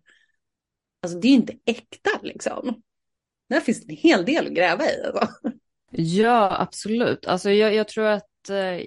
[1.01, 2.81] Alltså det är ju inte äkta liksom.
[3.49, 5.03] Där finns en hel del att gräva i.
[5.05, 5.27] Alltså.
[5.91, 7.25] Ja, absolut.
[7.25, 8.85] Alltså jag, jag tror att eh,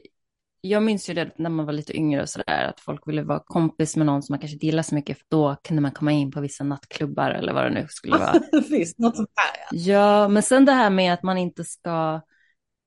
[0.61, 3.43] jag minns ju det när man var lite yngre och sådär, att folk ville vara
[3.47, 6.13] kompis med någon som man kanske inte gillar så mycket, för då kunde man komma
[6.13, 8.35] in på vissa nattklubbar eller vad det nu skulle vara.
[8.71, 9.79] Visst, något sånt här.
[9.79, 9.93] Ja.
[9.93, 12.21] ja, men sen det här med att man inte ska,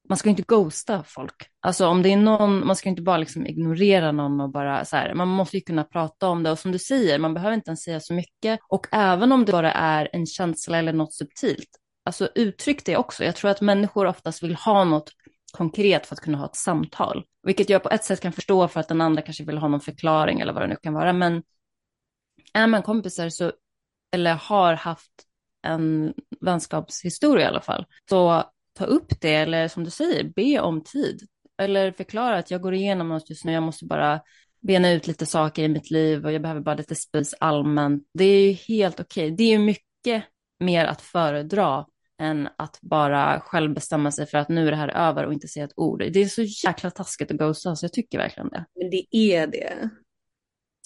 [0.09, 1.35] man ska inte ghosta folk.
[1.59, 4.95] Alltså om det är någon, man ska inte bara liksom ignorera någon och bara så
[4.95, 7.69] här, man måste ju kunna prata om det och som du säger, man behöver inte
[7.69, 8.59] ens säga så mycket.
[8.67, 11.69] Och även om det bara är en känsla eller något subtilt,
[12.05, 13.23] alltså uttryck det också.
[13.23, 15.11] Jag tror att människor oftast vill ha något
[15.51, 17.25] konkret för att kunna ha ett samtal.
[17.43, 19.81] Vilket jag på ett sätt kan förstå för att den andra kanske vill ha någon
[19.81, 21.13] förklaring eller vad det nu kan vara.
[21.13, 21.43] Men
[22.53, 23.51] är man kompisar så,
[24.11, 25.11] eller har haft
[25.67, 30.83] en vänskapshistoria i alla fall, så ta upp det eller som du säger, be om
[30.83, 31.27] tid.
[31.57, 34.21] Eller förklara att jag går igenom något just nu, jag måste bara
[34.61, 38.03] bena ut lite saker i mitt liv och jag behöver bara lite space allmänt.
[38.13, 39.25] Det är ju helt okej.
[39.25, 39.35] Okay.
[39.35, 40.23] Det är ju mycket
[40.59, 41.85] mer att föredra
[42.21, 45.47] än att bara själv bestämma sig för att nu är det här över och inte
[45.47, 45.99] säga ett ord.
[45.99, 48.65] Det är så jäkla taskigt att ghosta, så jag tycker verkligen det.
[48.75, 49.89] Men det är det.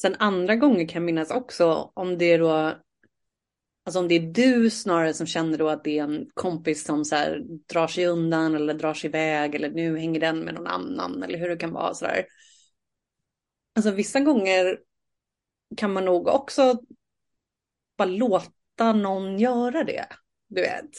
[0.02, 2.74] Sen andra gånger kan jag minnas också om det är då,
[3.86, 7.06] alltså om det är du snarare som känner då att det är en kompis som
[7.06, 7.42] så här
[7.74, 11.40] drar sig undan eller drar sig iväg eller nu hänger den med någon annan eller
[11.40, 12.26] hur det kan vara så där.
[13.76, 14.80] Alltså vissa gånger
[15.78, 16.80] kan man nog också
[17.98, 20.08] bara låta någon göra det.
[20.48, 20.90] Du vet.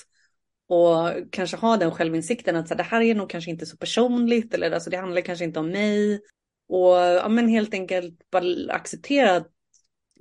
[0.68, 3.76] Och kanske ha den självinsikten att så här, det här är nog kanske inte så
[3.76, 6.20] personligt eller alltså, det handlar kanske inte om mig.
[6.68, 9.50] Och ja, men helt enkelt bara acceptera att,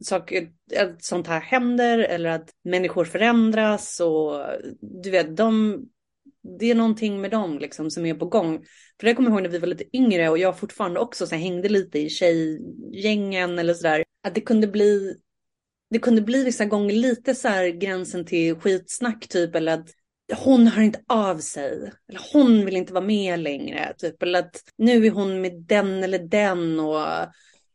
[0.01, 4.45] saker, att sånt här händer eller att människor förändras och
[5.03, 5.81] du vet, de,
[6.59, 8.65] det är någonting med dem liksom som är på gång.
[8.99, 11.35] För det kommer jag ihåg när vi var lite yngre och jag fortfarande också så
[11.35, 14.03] här, hängde lite i tjejgängen eller sådär.
[14.23, 15.15] Att det kunde bli
[15.89, 19.89] det kunde bli vissa gånger lite så här gränsen till skitsnack typ eller att
[20.33, 21.91] hon hör inte av sig.
[22.09, 23.93] Eller hon vill inte vara med längre.
[23.97, 24.23] Typ.
[24.23, 26.79] Eller att nu är hon med den eller den.
[26.79, 27.05] Och,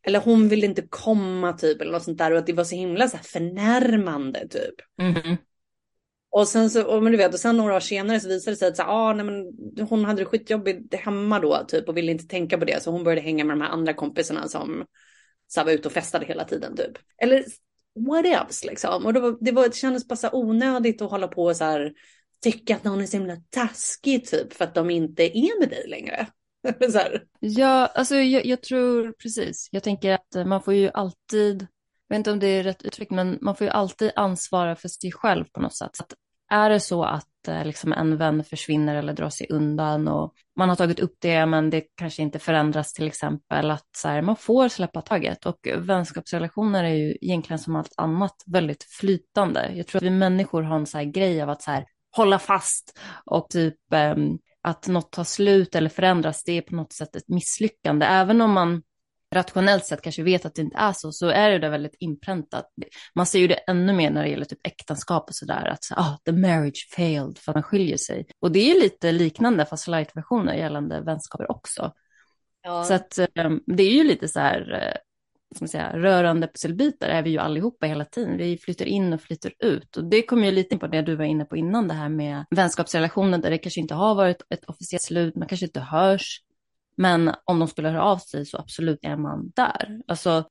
[0.03, 1.81] eller hon vill inte komma typ.
[1.81, 2.33] Eller något sånt där.
[2.33, 4.75] Och att det var så himla så här förnärmande typ.
[5.01, 5.37] Mm.
[6.33, 8.57] Och sen så, och men du vet, och sen några år senare så visade det
[8.59, 9.53] sig att så, ah, nej, men
[9.89, 12.83] hon hade det skitjobbigt hemma då typ och ville inte tänka på det.
[12.83, 14.85] Så hon började hänga med de här andra kompisarna som
[15.47, 16.99] så var ute och festade hela tiden typ.
[17.23, 17.45] Eller
[18.09, 19.07] what else liksom.
[19.07, 21.93] Och det, var, det, var, det kändes bara så onödigt att hålla på så här
[22.42, 25.88] tycka att någon är så himla taskig typ för att de inte är med dig
[25.88, 26.26] längre.
[27.40, 29.68] ja, alltså jag, jag, tror precis.
[29.72, 31.62] Jag tänker att man får ju alltid,
[32.09, 34.88] jag vet inte om det är rätt uttryck, men man får ju alltid ansvara för
[34.88, 35.96] sig själv på något sätt.
[35.96, 36.14] Så att
[36.50, 40.68] är det så att eh, liksom en vän försvinner eller drar sig undan och man
[40.68, 44.37] har tagit upp det men det kanske inte förändras till exempel, att så här, man
[44.37, 49.72] får släppa taget och vänskapsrelationer är ju egentligen som allt annat väldigt flytande.
[49.74, 51.85] Jag tror att vi människor har en så här grej av att så här,
[52.16, 54.14] hålla fast och typ eh,
[54.62, 58.07] att något tar slut eller förändras, det är på något sätt ett misslyckande.
[58.07, 58.83] Även om man
[59.35, 62.66] rationellt sett kanske vet att det inte är så, så är det väldigt inpräntat.
[63.14, 65.94] Man ser ju det ännu mer när det gäller typ äktenskap och sådär, att så,
[65.94, 68.27] oh, the marriage failed för att man skiljer sig.
[68.40, 71.92] Och det är lite liknande, fast light-versioner gällande vänskaper också.
[72.62, 72.85] Ja.
[72.85, 75.10] Så att um, det är ju lite så här, uh,
[75.57, 78.37] som säga, rörande pusselbitar är vi ju allihopa hela tiden.
[78.37, 79.97] Vi flyttar in och flyter ut.
[79.97, 82.09] Och det kommer ju lite in på det du var inne på innan, det här
[82.09, 86.41] med vänskapsrelationer där det kanske inte har varit ett officiellt slut, man kanske inte hörs,
[86.97, 90.01] men om de skulle höra av sig så absolut är man där.
[90.07, 90.45] Alltså,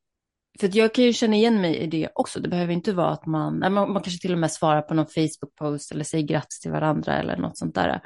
[0.59, 2.39] för jag kan ju känna igen mig i det också.
[2.39, 5.05] Det behöver inte vara att man, man, man kanske till och med svarar på någon
[5.05, 8.01] Facebook-post eller säger grattis till varandra eller något sånt där.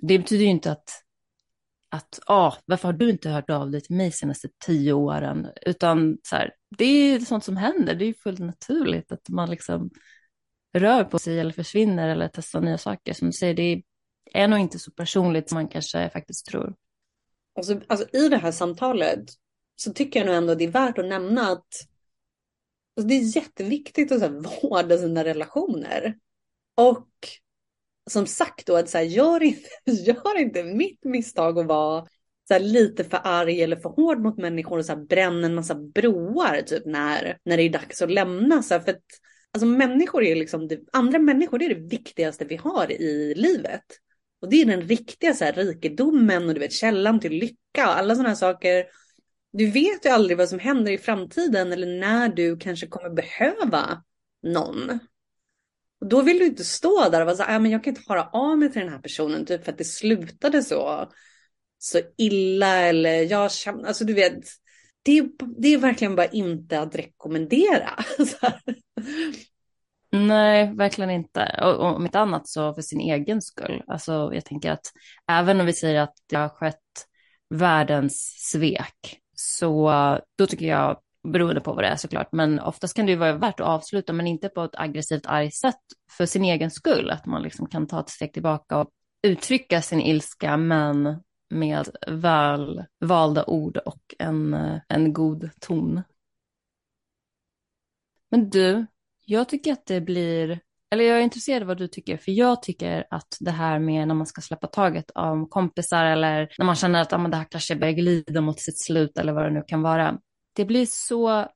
[0.00, 1.03] Det betyder ju inte att,
[1.94, 5.48] att ah, varför har du inte hört av dig till mig senaste tio åren?
[5.66, 7.94] Utan så här, det är sånt som händer.
[7.94, 9.90] Det är fullt naturligt att man liksom
[10.72, 13.12] rör på sig eller försvinner eller testar nya saker.
[13.12, 13.82] Som du säger, det
[14.32, 16.74] är nog inte så personligt som man kanske faktiskt tror.
[17.56, 19.24] Alltså, alltså i det här samtalet
[19.76, 21.68] så tycker jag nog ändå det är värt att nämna att
[22.96, 26.18] alltså, det är jätteviktigt att så här, vårda sina relationer.
[26.74, 27.08] Och
[28.10, 32.06] som sagt då, att så här, gör, inte, gör inte mitt misstag att vara
[32.48, 35.54] så här, lite för arg eller för hård mot människor och så här, bränna en
[35.54, 38.62] massa broar typ när, när det är dags att lämna.
[38.62, 39.02] Så här, för att,
[39.52, 43.84] alltså, människor är liksom det, andra människor är det viktigaste vi har i livet.
[44.40, 47.98] Och det är den riktiga så här, rikedomen och du vet källan till lycka och
[47.98, 48.84] alla sådana här saker.
[49.52, 54.02] Du vet ju aldrig vad som händer i framtiden eller när du kanske kommer behöva
[54.42, 54.98] någon.
[56.04, 57.90] Och då vill du inte stå där och vara så här, äh, men jag kan
[57.90, 61.10] inte höra av mig till den här personen typ för att det slutade så,
[61.78, 64.34] så illa eller jag känner, alltså du vet,
[65.02, 65.24] det,
[65.58, 67.90] det är verkligen bara inte att rekommendera.
[70.12, 71.60] Nej, verkligen inte.
[71.62, 73.82] Och om inte annat så för sin egen skull.
[73.86, 74.86] Alltså, jag tänker att
[75.30, 77.06] även om vi säger att det har skett
[77.50, 79.92] världens svek, så
[80.38, 83.32] då tycker jag, beroende på vad det är såklart, men oftast kan det ju vara
[83.32, 85.82] värt att avsluta, men inte på ett aggressivt argt sätt
[86.16, 88.90] för sin egen skull, att man liksom kan ta ett steg tillbaka och
[89.22, 94.56] uttrycka sin ilska, men med väl valda ord och en,
[94.88, 96.02] en god ton.
[98.30, 98.86] Men du,
[99.24, 100.60] jag tycker att det blir,
[100.90, 104.08] eller jag är intresserad av vad du tycker, för jag tycker att det här med
[104.08, 107.46] när man ska släppa taget om kompisar eller när man känner att ah, det här
[107.50, 110.18] kanske börjar glida mot sitt slut eller vad det nu kan vara.
[110.54, 111.48] Det blir så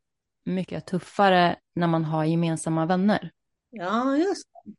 [0.44, 3.30] mycket tuffare när man har gemensamma vänner.
[3.70, 4.72] Ja, just det.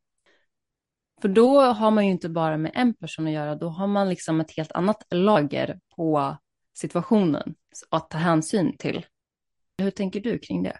[1.21, 4.09] För då har man ju inte bara med en person att göra, då har man
[4.09, 6.37] liksom ett helt annat lager på
[6.73, 7.55] situationen
[7.89, 9.05] att ta hänsyn till.
[9.77, 10.79] Hur tänker du kring det?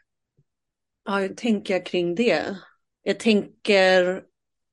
[1.05, 2.57] Ja, hur tänker jag kring det?
[3.03, 4.23] Jag tänker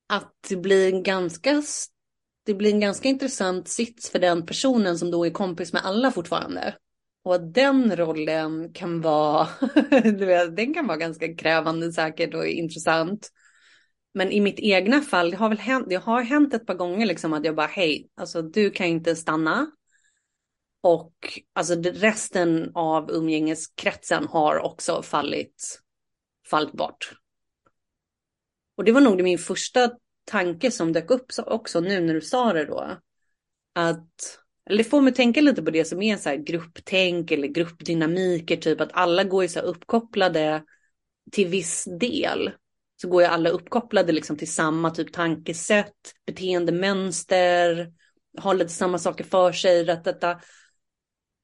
[0.08, 1.62] att det blir en ganska
[2.44, 6.10] det blir en ganska intressant sits för den personen som då är kompis med alla
[6.10, 6.74] fortfarande.
[7.26, 9.48] Och att den rollen kan vara,
[9.90, 13.30] du vet, den kan vara ganska krävande säkert och intressant.
[14.14, 17.06] Men i mitt egna fall, det har väl hänt, det har hänt ett par gånger
[17.06, 19.70] liksom att jag bara, hej, alltså du kan inte stanna.
[20.80, 21.14] Och
[21.52, 25.80] alltså resten av umgängeskretsen har också fallit
[26.50, 27.12] fallit bort.
[28.76, 29.90] Och det var nog min första
[30.24, 32.98] tanke som dök upp också nu när du sa det då.
[33.74, 37.48] Att, eller det får mig tänka lite på det som är så här grupptänk eller
[37.48, 40.62] gruppdynamiker, typ att alla går ju så här uppkopplade
[41.32, 42.50] till viss del.
[43.02, 47.92] Så går ju alla uppkopplade liksom till samma typ tankesätt, beteendemönster,
[48.38, 49.84] har lite samma saker för sig.
[49.84, 50.40] Detta.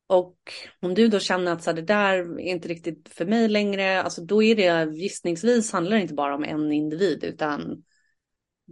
[0.06, 0.36] Och
[0.80, 4.02] om du då känner att så här, det där är inte riktigt för mig längre,
[4.02, 7.82] alltså då är det gissningsvis handlar det inte bara om en individ utan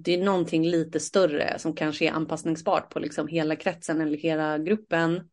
[0.04, 4.59] det är någonting lite större som kanske är anpassningsbart på liksom hela kretsen eller hela
[4.59, 5.30] gruppen.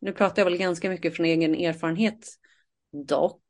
[0.00, 2.28] Nu pratar jag väl ganska mycket från egen erfarenhet
[3.06, 3.42] dock.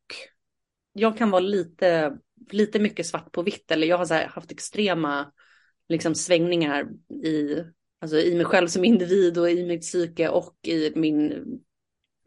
[0.93, 2.17] Jag kan vara lite,
[2.51, 5.31] lite mycket svart på vitt eller jag har haft extrema
[5.89, 6.87] liksom svängningar
[7.23, 7.63] i,
[8.01, 11.45] alltså i mig själv som individ och i mitt psyke och i min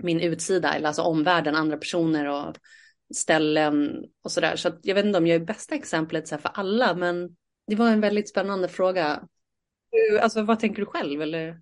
[0.02, 2.56] min utsida, eller alltså omvärlden, andra personer och
[3.14, 4.56] ställen och sådär.
[4.56, 7.36] Så, så jag vet inte om jag är bästa exemplet så för alla, men
[7.66, 9.22] det var en väldigt spännande fråga.
[10.22, 11.60] Alltså vad tänker du själv eller?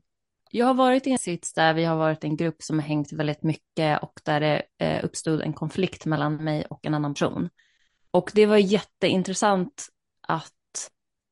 [0.50, 3.12] Jag har varit i en sits där vi har varit en grupp som har hängt
[3.12, 7.48] väldigt mycket och där det eh, uppstod en konflikt mellan mig och en annan person.
[8.10, 9.88] Och det var jätteintressant
[10.28, 10.52] att,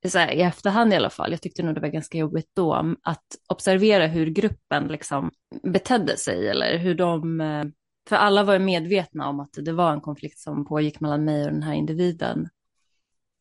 [0.09, 2.95] så här, i efterhand i alla fall, jag tyckte nog det var ganska jobbigt då,
[3.03, 5.31] att observera hur gruppen liksom
[5.63, 7.65] betedde sig eller hur de, eh,
[8.09, 11.53] för alla var medvetna om att det var en konflikt som pågick mellan mig och
[11.53, 12.49] den här individen.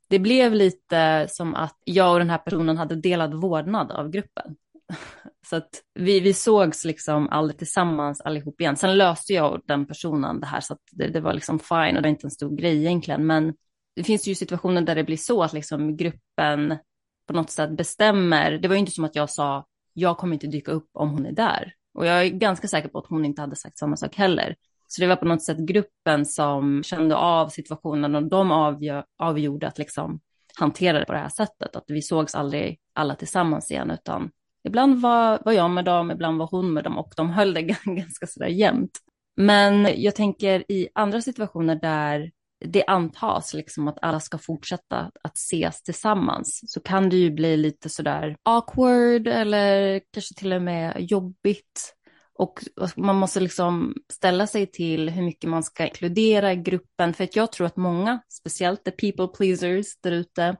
[0.10, 4.56] Det blev lite som att jag och den här personen hade delad vårdnad av gruppen.
[5.50, 8.78] Så att vi, vi sågs liksom aldrig tillsammans allihop igen.
[8.78, 11.96] Sen löste jag och den personen det här så att det, det var liksom fine
[11.96, 13.28] och det var inte en stor grej egentligen.
[13.28, 13.54] Men
[13.96, 16.78] det finns ju situationer där det blir så att liksom gruppen
[17.28, 18.52] på något sätt bestämmer.
[18.52, 21.26] Det var ju inte som att jag sa jag kommer inte dyka upp om hon
[21.26, 21.74] är där.
[21.94, 24.56] Och jag är ganska säker på att hon inte hade sagt samma sak heller.
[24.88, 29.68] Så det var på något sätt gruppen som kände av situationen och de avgör, avgjorde
[29.68, 30.20] att liksom
[30.60, 31.76] hantera det på det här sättet.
[31.76, 34.32] Att vi sågs aldrig alla tillsammans igen, utan
[34.68, 37.62] ibland var, var jag med dem, ibland var hon med dem och de höll det
[37.86, 39.00] ganska sådär jämnt.
[39.36, 42.32] Men jag tänker i andra situationer där
[42.66, 47.58] det antas liksom att alla ska fortsätta att ses tillsammans så kan det ju bli
[47.58, 51.97] lite sådär awkward eller kanske till och med jobbigt.
[52.38, 52.60] Och
[52.96, 57.14] man måste liksom ställa sig till hur mycket man ska inkludera i gruppen.
[57.14, 60.56] För att jag tror att många, speciellt the people pleasers där ute,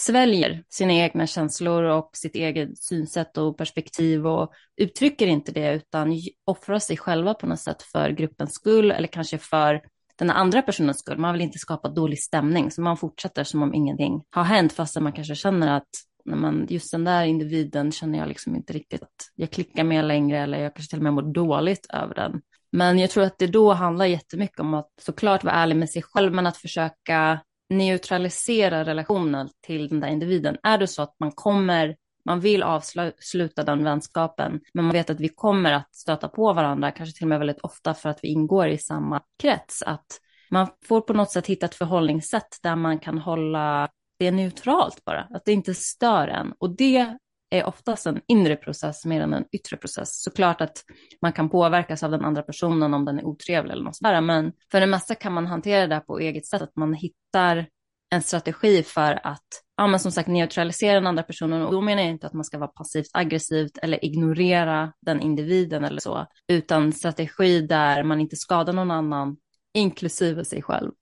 [0.00, 6.12] sväljer sina egna känslor och sitt eget synsätt och perspektiv och uttrycker inte det utan
[6.44, 9.80] offrar sig själva på något sätt för gruppens skull eller kanske för
[10.18, 11.18] den andra personens skull.
[11.18, 15.02] Man vill inte skapa dålig stämning så man fortsätter som om ingenting har hänt fastän
[15.02, 15.88] man kanske känner att
[16.28, 20.04] när man, just den där individen känner jag liksom inte riktigt att jag klickar med
[20.04, 22.40] längre eller jag kanske till och med mår dåligt över den.
[22.72, 26.02] Men jag tror att det då handlar jättemycket om att såklart vara ärlig med sig
[26.02, 30.56] själv men att försöka neutralisera relationen till den där individen.
[30.62, 35.20] Är det så att man kommer, man vill avsluta den vänskapen, men man vet att
[35.20, 38.28] vi kommer att stöta på varandra, kanske till och med väldigt ofta för att vi
[38.28, 40.20] ingår i samma krets, att
[40.50, 43.88] man får på något sätt hitta ett förhållningssätt där man kan hålla
[44.18, 46.54] det är neutralt bara, att det inte stör en.
[46.58, 47.16] Och det
[47.50, 50.22] är oftast en inre process mer än en yttre process.
[50.22, 50.84] Såklart att
[51.22, 54.52] man kan påverkas av den andra personen om den är otrevlig eller något sådär, men
[54.70, 57.66] för det mesta kan man hantera det på eget sätt, att man hittar
[58.10, 59.46] en strategi för att,
[59.76, 62.44] ja men som sagt neutralisera den andra personen och då menar jag inte att man
[62.44, 68.36] ska vara passivt aggressivt eller ignorera den individen eller så, utan strategi där man inte
[68.36, 69.36] skadar någon annan,
[69.74, 70.92] inklusive sig själv.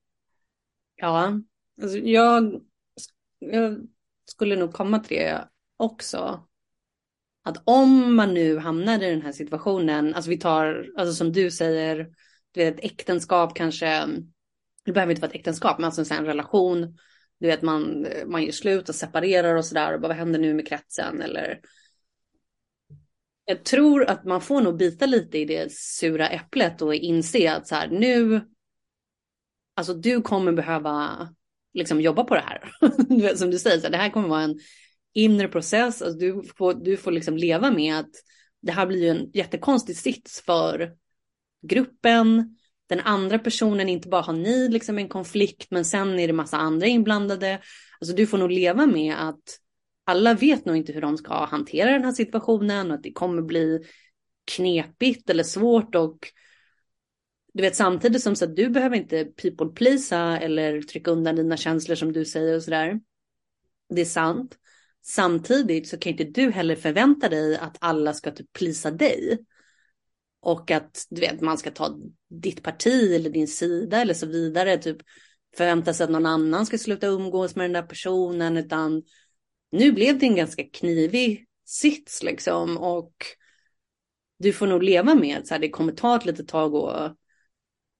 [0.97, 1.33] Ja,
[1.83, 2.61] alltså jag,
[3.39, 3.87] jag
[4.25, 6.47] skulle nog komma till det också.
[7.43, 11.51] Att om man nu hamnar i den här situationen, alltså vi tar, alltså som du
[11.51, 12.09] säger,
[12.53, 14.07] du vet ett äktenskap kanske,
[14.85, 16.99] det behöver inte vara ett äktenskap, men alltså en relation,
[17.39, 20.55] du vet man, man gör slut och separerar och sådär och bara vad händer nu
[20.55, 21.61] med kretsen eller
[23.49, 27.69] jag tror att man får nog bita lite i det sura äpplet och inse att
[27.69, 28.49] så här nu,
[29.75, 31.29] alltså du kommer behöva
[31.77, 32.71] liksom jobba på det här.
[33.37, 34.59] Som du säger, så här, det här kommer vara en
[35.15, 36.03] inre process.
[36.03, 38.11] Alltså du, får, du får liksom leva med att
[38.63, 40.93] det här blir ju en jättekonstig sits för
[41.63, 42.57] gruppen.
[42.89, 46.57] Den andra personen, inte bara har ni liksom en konflikt, men sen är det massa
[46.57, 47.61] andra inblandade.
[48.01, 49.59] Alltså du får nog leva med att
[50.05, 53.43] alla vet nog inte hur de ska hantera den här situationen och att det kommer
[53.43, 53.81] bli
[54.45, 56.19] knepigt eller svårt och
[57.57, 61.57] du vet samtidigt som så att du behöver inte people pleasa eller trycka undan dina
[61.57, 63.01] känslor som du säger och sådär.
[63.89, 64.59] Det är sant.
[65.03, 69.39] Samtidigt så kan inte du heller förvänta dig att alla ska typ plisa dig.
[70.41, 71.99] Och att du vet, man ska ta
[72.31, 74.79] ditt parti eller din sida eller så vidare.
[74.79, 74.97] Typ
[75.57, 78.57] förvänta sig att någon annan ska sluta umgås med den där personen.
[78.57, 79.03] Utan
[79.71, 82.79] nu blev det en ganska knivig sits liksom.
[82.79, 83.15] Och
[84.39, 87.17] du får nog leva med att det kommer ta ett litet tag att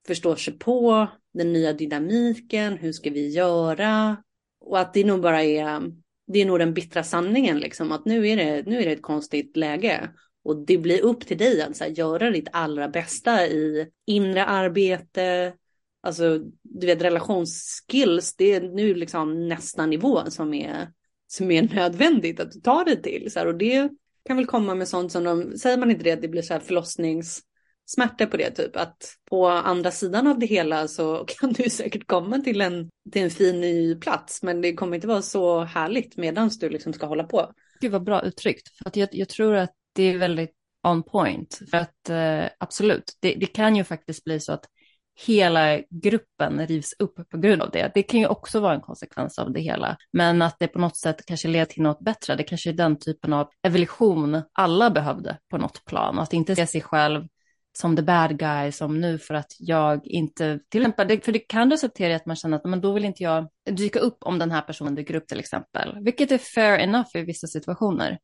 [0.07, 2.77] förstår sig på den nya dynamiken.
[2.77, 4.17] Hur ska vi göra?
[4.59, 5.81] Och att det nog bara är
[6.27, 9.01] det är nog den bittra sanningen, liksom, att nu är, det, nu är det ett
[9.01, 10.09] konstigt läge.
[10.43, 14.45] Och det blir upp till dig att så här, göra ditt allra bästa i inre
[14.45, 15.53] arbete,
[16.01, 20.91] alltså du vet relationsskills, det är nu liksom nästa nivå som är,
[21.27, 23.31] som är nödvändigt att du tar dig till.
[23.31, 23.89] Så här, och det
[24.25, 26.53] kan väl komma med sånt som de, säger man inte det, att det blir så
[26.53, 27.41] här förlossnings
[27.87, 28.75] smärta på det typ.
[28.75, 33.23] Att på andra sidan av det hela så kan du säkert komma till en, till
[33.23, 34.43] en fin ny plats.
[34.43, 37.51] Men det kommer inte vara så härligt medan du liksom ska hålla på.
[37.81, 38.77] Gud vad bra uttryckt.
[38.77, 40.53] För att jag, jag tror att det är väldigt
[40.87, 41.61] on point.
[41.71, 44.65] För att eh, absolut, det, det, kan ju faktiskt bli så att
[45.25, 47.91] hela gruppen rivs upp på grund av det.
[47.93, 49.97] Det kan ju också vara en konsekvens av det hela.
[50.11, 52.99] Men att det på något sätt kanske leder till något bättre, det kanske är den
[52.99, 56.19] typen av evolution alla behövde på något plan.
[56.19, 57.27] Att inte se sig själv
[57.79, 61.71] som the bad guy, som nu för att jag inte, till exempel, för det kan
[61.71, 64.51] resultera i att man känner att men då vill inte jag dyka upp om den
[64.51, 68.19] här personen dyker upp till exempel, vilket är fair enough i vissa situationer.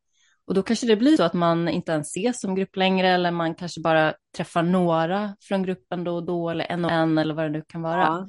[0.48, 3.32] Och då kanske det blir så att man inte ens ses som grupp längre eller
[3.32, 7.34] man kanske bara träffar några från gruppen då och då eller en och en eller
[7.34, 8.04] vad det nu kan vara.
[8.04, 8.28] Ja.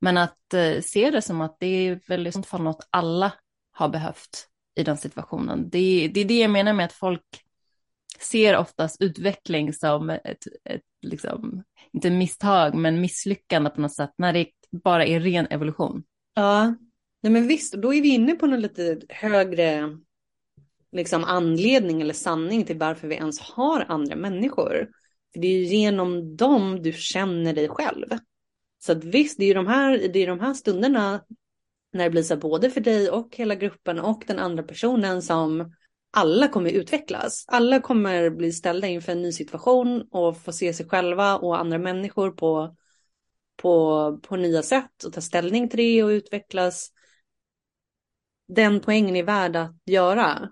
[0.00, 3.32] Men att eh, se det som att det är väl i sånt fall något alla
[3.72, 4.46] har behövt
[4.76, 5.70] i den situationen.
[5.70, 7.44] Det, det är det jag menar med att folk
[8.18, 14.32] ser oftast utveckling som ett, ett liksom, inte misstag, men misslyckande på något sätt, när
[14.32, 16.02] det bara är ren evolution.
[16.34, 16.74] Ja,
[17.22, 19.98] Nej, men visst, då är vi inne på något lite högre
[20.92, 24.88] liksom, anledning eller sanning till varför vi ens har andra människor.
[25.32, 28.06] För det är ju genom dem du känner dig själv.
[28.78, 31.24] Så att visst, det är ju de här, det är de här stunderna
[31.92, 35.74] när det blir så både för dig och hela gruppen och den andra personen som
[36.10, 37.44] alla kommer utvecklas.
[37.48, 41.78] Alla kommer bli ställda inför en ny situation och få se sig själva och andra
[41.78, 42.76] människor på,
[43.56, 46.92] på, på nya sätt och ta ställning till det och utvecklas.
[48.48, 50.50] Den poängen är värd att göra.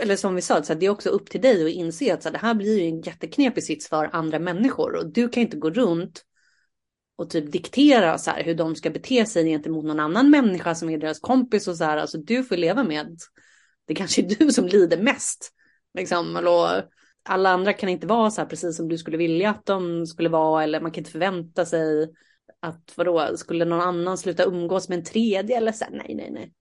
[0.00, 2.30] Eller som vi sa, så det är också upp till dig att inse att så
[2.30, 6.24] det här blir en jätteknepig sits för andra människor och du kan inte gå runt
[7.16, 10.90] och typ diktera så här hur de ska bete sig gentemot någon annan människa som
[10.90, 11.96] är deras kompis och så här.
[11.96, 13.18] Alltså du får leva med
[13.86, 15.52] det kanske är du som lider mest.
[15.94, 16.90] Liksom, och
[17.22, 20.28] alla andra kan inte vara så här precis som du skulle vilja att de skulle
[20.28, 22.12] vara eller man kan inte förvänta sig
[22.60, 26.30] att vadå, skulle någon annan sluta umgås med en tredje eller så här, nej, nej,
[26.30, 26.52] nej.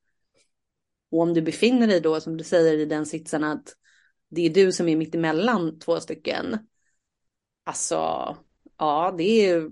[1.12, 3.74] Och om du befinner dig då, som du säger, i den sitsen att
[4.30, 6.58] det är du som är mitt emellan två stycken.
[7.64, 7.96] Alltså,
[8.78, 9.70] ja, det är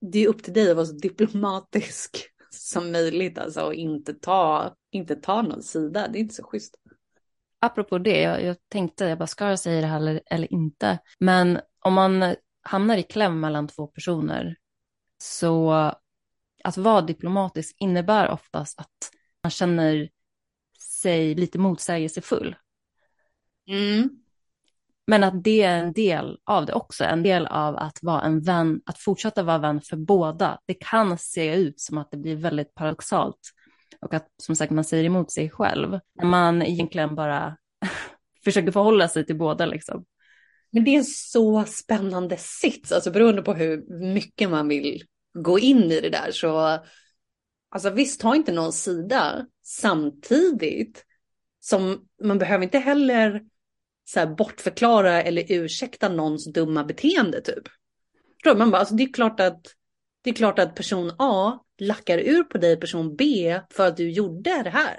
[0.00, 2.16] det är upp till dig att vara så diplomatisk
[2.50, 6.08] som möjligt alltså och inte ta, inte ta någon sida.
[6.08, 6.74] Det är inte så schysst.
[7.58, 10.98] Apropå det, jag, jag tänkte, jag bara ska jag säga det här eller, eller inte?
[11.18, 14.56] Men om man hamnar i kläm mellan två personer
[15.18, 15.72] så
[16.64, 19.10] att vara diplomatisk innebär oftast att
[19.42, 20.08] man känner
[20.78, 22.56] sig lite motsägelsefull.
[23.66, 24.10] Mm.
[25.06, 28.40] Men att det är en del av det också, en del av att vara en
[28.40, 30.60] vän, att fortsätta vara vän för båda.
[30.66, 33.52] Det kan se ut som att det blir väldigt paradoxalt
[34.00, 36.00] och att som sagt man säger emot sig själv.
[36.14, 37.56] När man egentligen bara
[38.44, 40.04] försöker förhålla sig till båda liksom.
[40.70, 45.02] Men det är en så spännande sits, alltså beroende på hur mycket man vill
[45.34, 46.80] gå in i det där så
[47.70, 51.04] Alltså visst, ta inte någon sida samtidigt
[51.60, 53.42] som man behöver inte heller
[54.04, 57.68] så här, bortförklara eller ursäkta någons dumma beteende typ.
[58.56, 59.66] Man bara, alltså, det är klart att
[60.22, 64.10] det är klart att person A lackar ur på dig person B för att du
[64.10, 64.98] gjorde det här.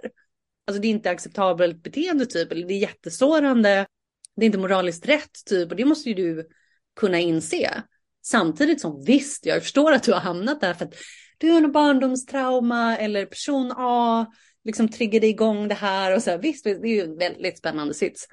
[0.67, 3.87] Alltså det är inte acceptabelt beteende typ, eller det är jättesårande,
[4.35, 6.47] det är inte moraliskt rätt typ, och det måste ju du
[6.95, 7.83] kunna inse.
[8.23, 10.93] Samtidigt som visst, jag förstår att du har hamnat där för att
[11.37, 14.25] du har något barndomstrauma eller person A
[14.63, 17.93] liksom triggade igång det här och så här, visst, det är ju en väldigt spännande
[17.93, 18.27] sits.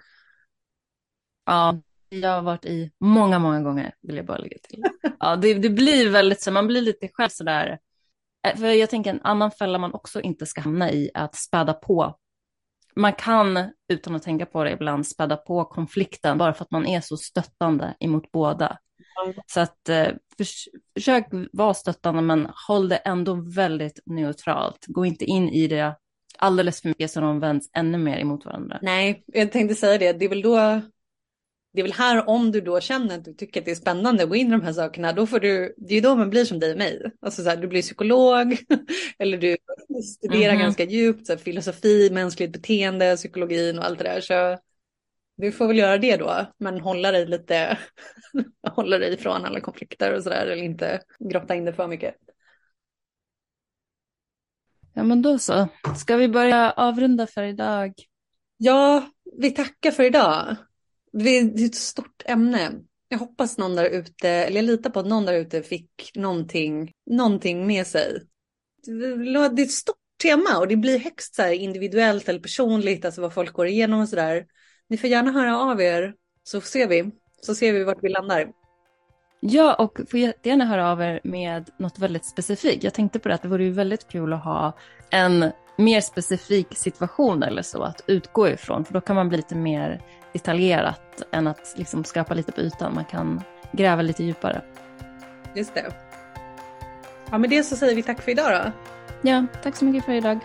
[1.46, 4.82] Ja, jag har varit i många, många gånger, vill jag bara lägga till.
[5.18, 7.78] Ja, det, det blir väldigt så, man blir lite själv sådär.
[8.47, 11.34] Eh, för jag tänker en annan fälla man också inte ska hamna i är att
[11.34, 12.18] späda på.
[12.97, 16.86] Man kan, utan att tänka på det ibland, späda på konflikten bara för att man
[16.86, 18.78] är så stöttande emot båda.
[19.47, 20.47] Så att eh, för,
[20.95, 24.84] försök vara stöttande men håll det ändå väldigt neutralt.
[24.86, 25.97] Gå inte in i det
[26.39, 28.78] alldeles för mycket så de vänds ännu mer emot varandra.
[28.82, 30.12] Nej, jag tänkte säga det.
[30.12, 30.80] Det är väl då
[31.79, 34.22] det är väl här om du då känner att du tycker att det är spännande
[34.22, 36.45] att gå in i de här sakerna, då får du, det är då man blir
[36.45, 37.12] som dig och mig.
[37.20, 38.59] Alltså så här, du blir psykolog
[39.18, 39.57] eller du
[40.03, 44.20] studerar mm ganska djupt, så här, filosofi, mänskligt beteende, psykologin och allt det där.
[44.20, 44.59] Så
[45.37, 47.79] du får väl göra det då, men hålla dig lite,
[48.72, 52.14] hålla dig ifrån alla konflikter och sådär, eller inte grotta in det för mycket.
[54.95, 55.68] Ja, men då så.
[55.97, 57.93] Ska vi börja avrunda för idag?
[58.57, 60.57] Ja, vi tackar för idag.
[61.12, 62.72] Det är ett stort ämne.
[63.09, 66.92] Jag hoppas någon där ute, eller jag litar på att någon där ute fick någonting,
[67.11, 68.22] någonting med sig.
[68.86, 73.34] Det är ett stort tema och det blir högst så individuellt eller personligt, alltså vad
[73.34, 74.46] folk går igenom och sådär.
[74.88, 77.11] Ni får gärna höra av er så ser vi,
[77.42, 78.48] så ser vi vart vi landar.
[79.40, 82.84] Ja, och får jättegärna höra av er med något väldigt specifikt.
[82.84, 84.72] Jag tänkte på det att det vore ju väldigt kul att ha
[85.11, 89.54] en mer specifik situation eller så att utgå ifrån, för då kan man bli lite
[89.54, 90.02] mer
[90.39, 92.95] detaljerat än att liksom skapa lite på ytan.
[92.95, 94.62] Man kan gräva lite djupare.
[95.55, 95.86] Just det.
[97.30, 98.72] Ja, med det så säger vi tack för idag då.
[99.30, 100.39] Ja, tack så mycket för idag.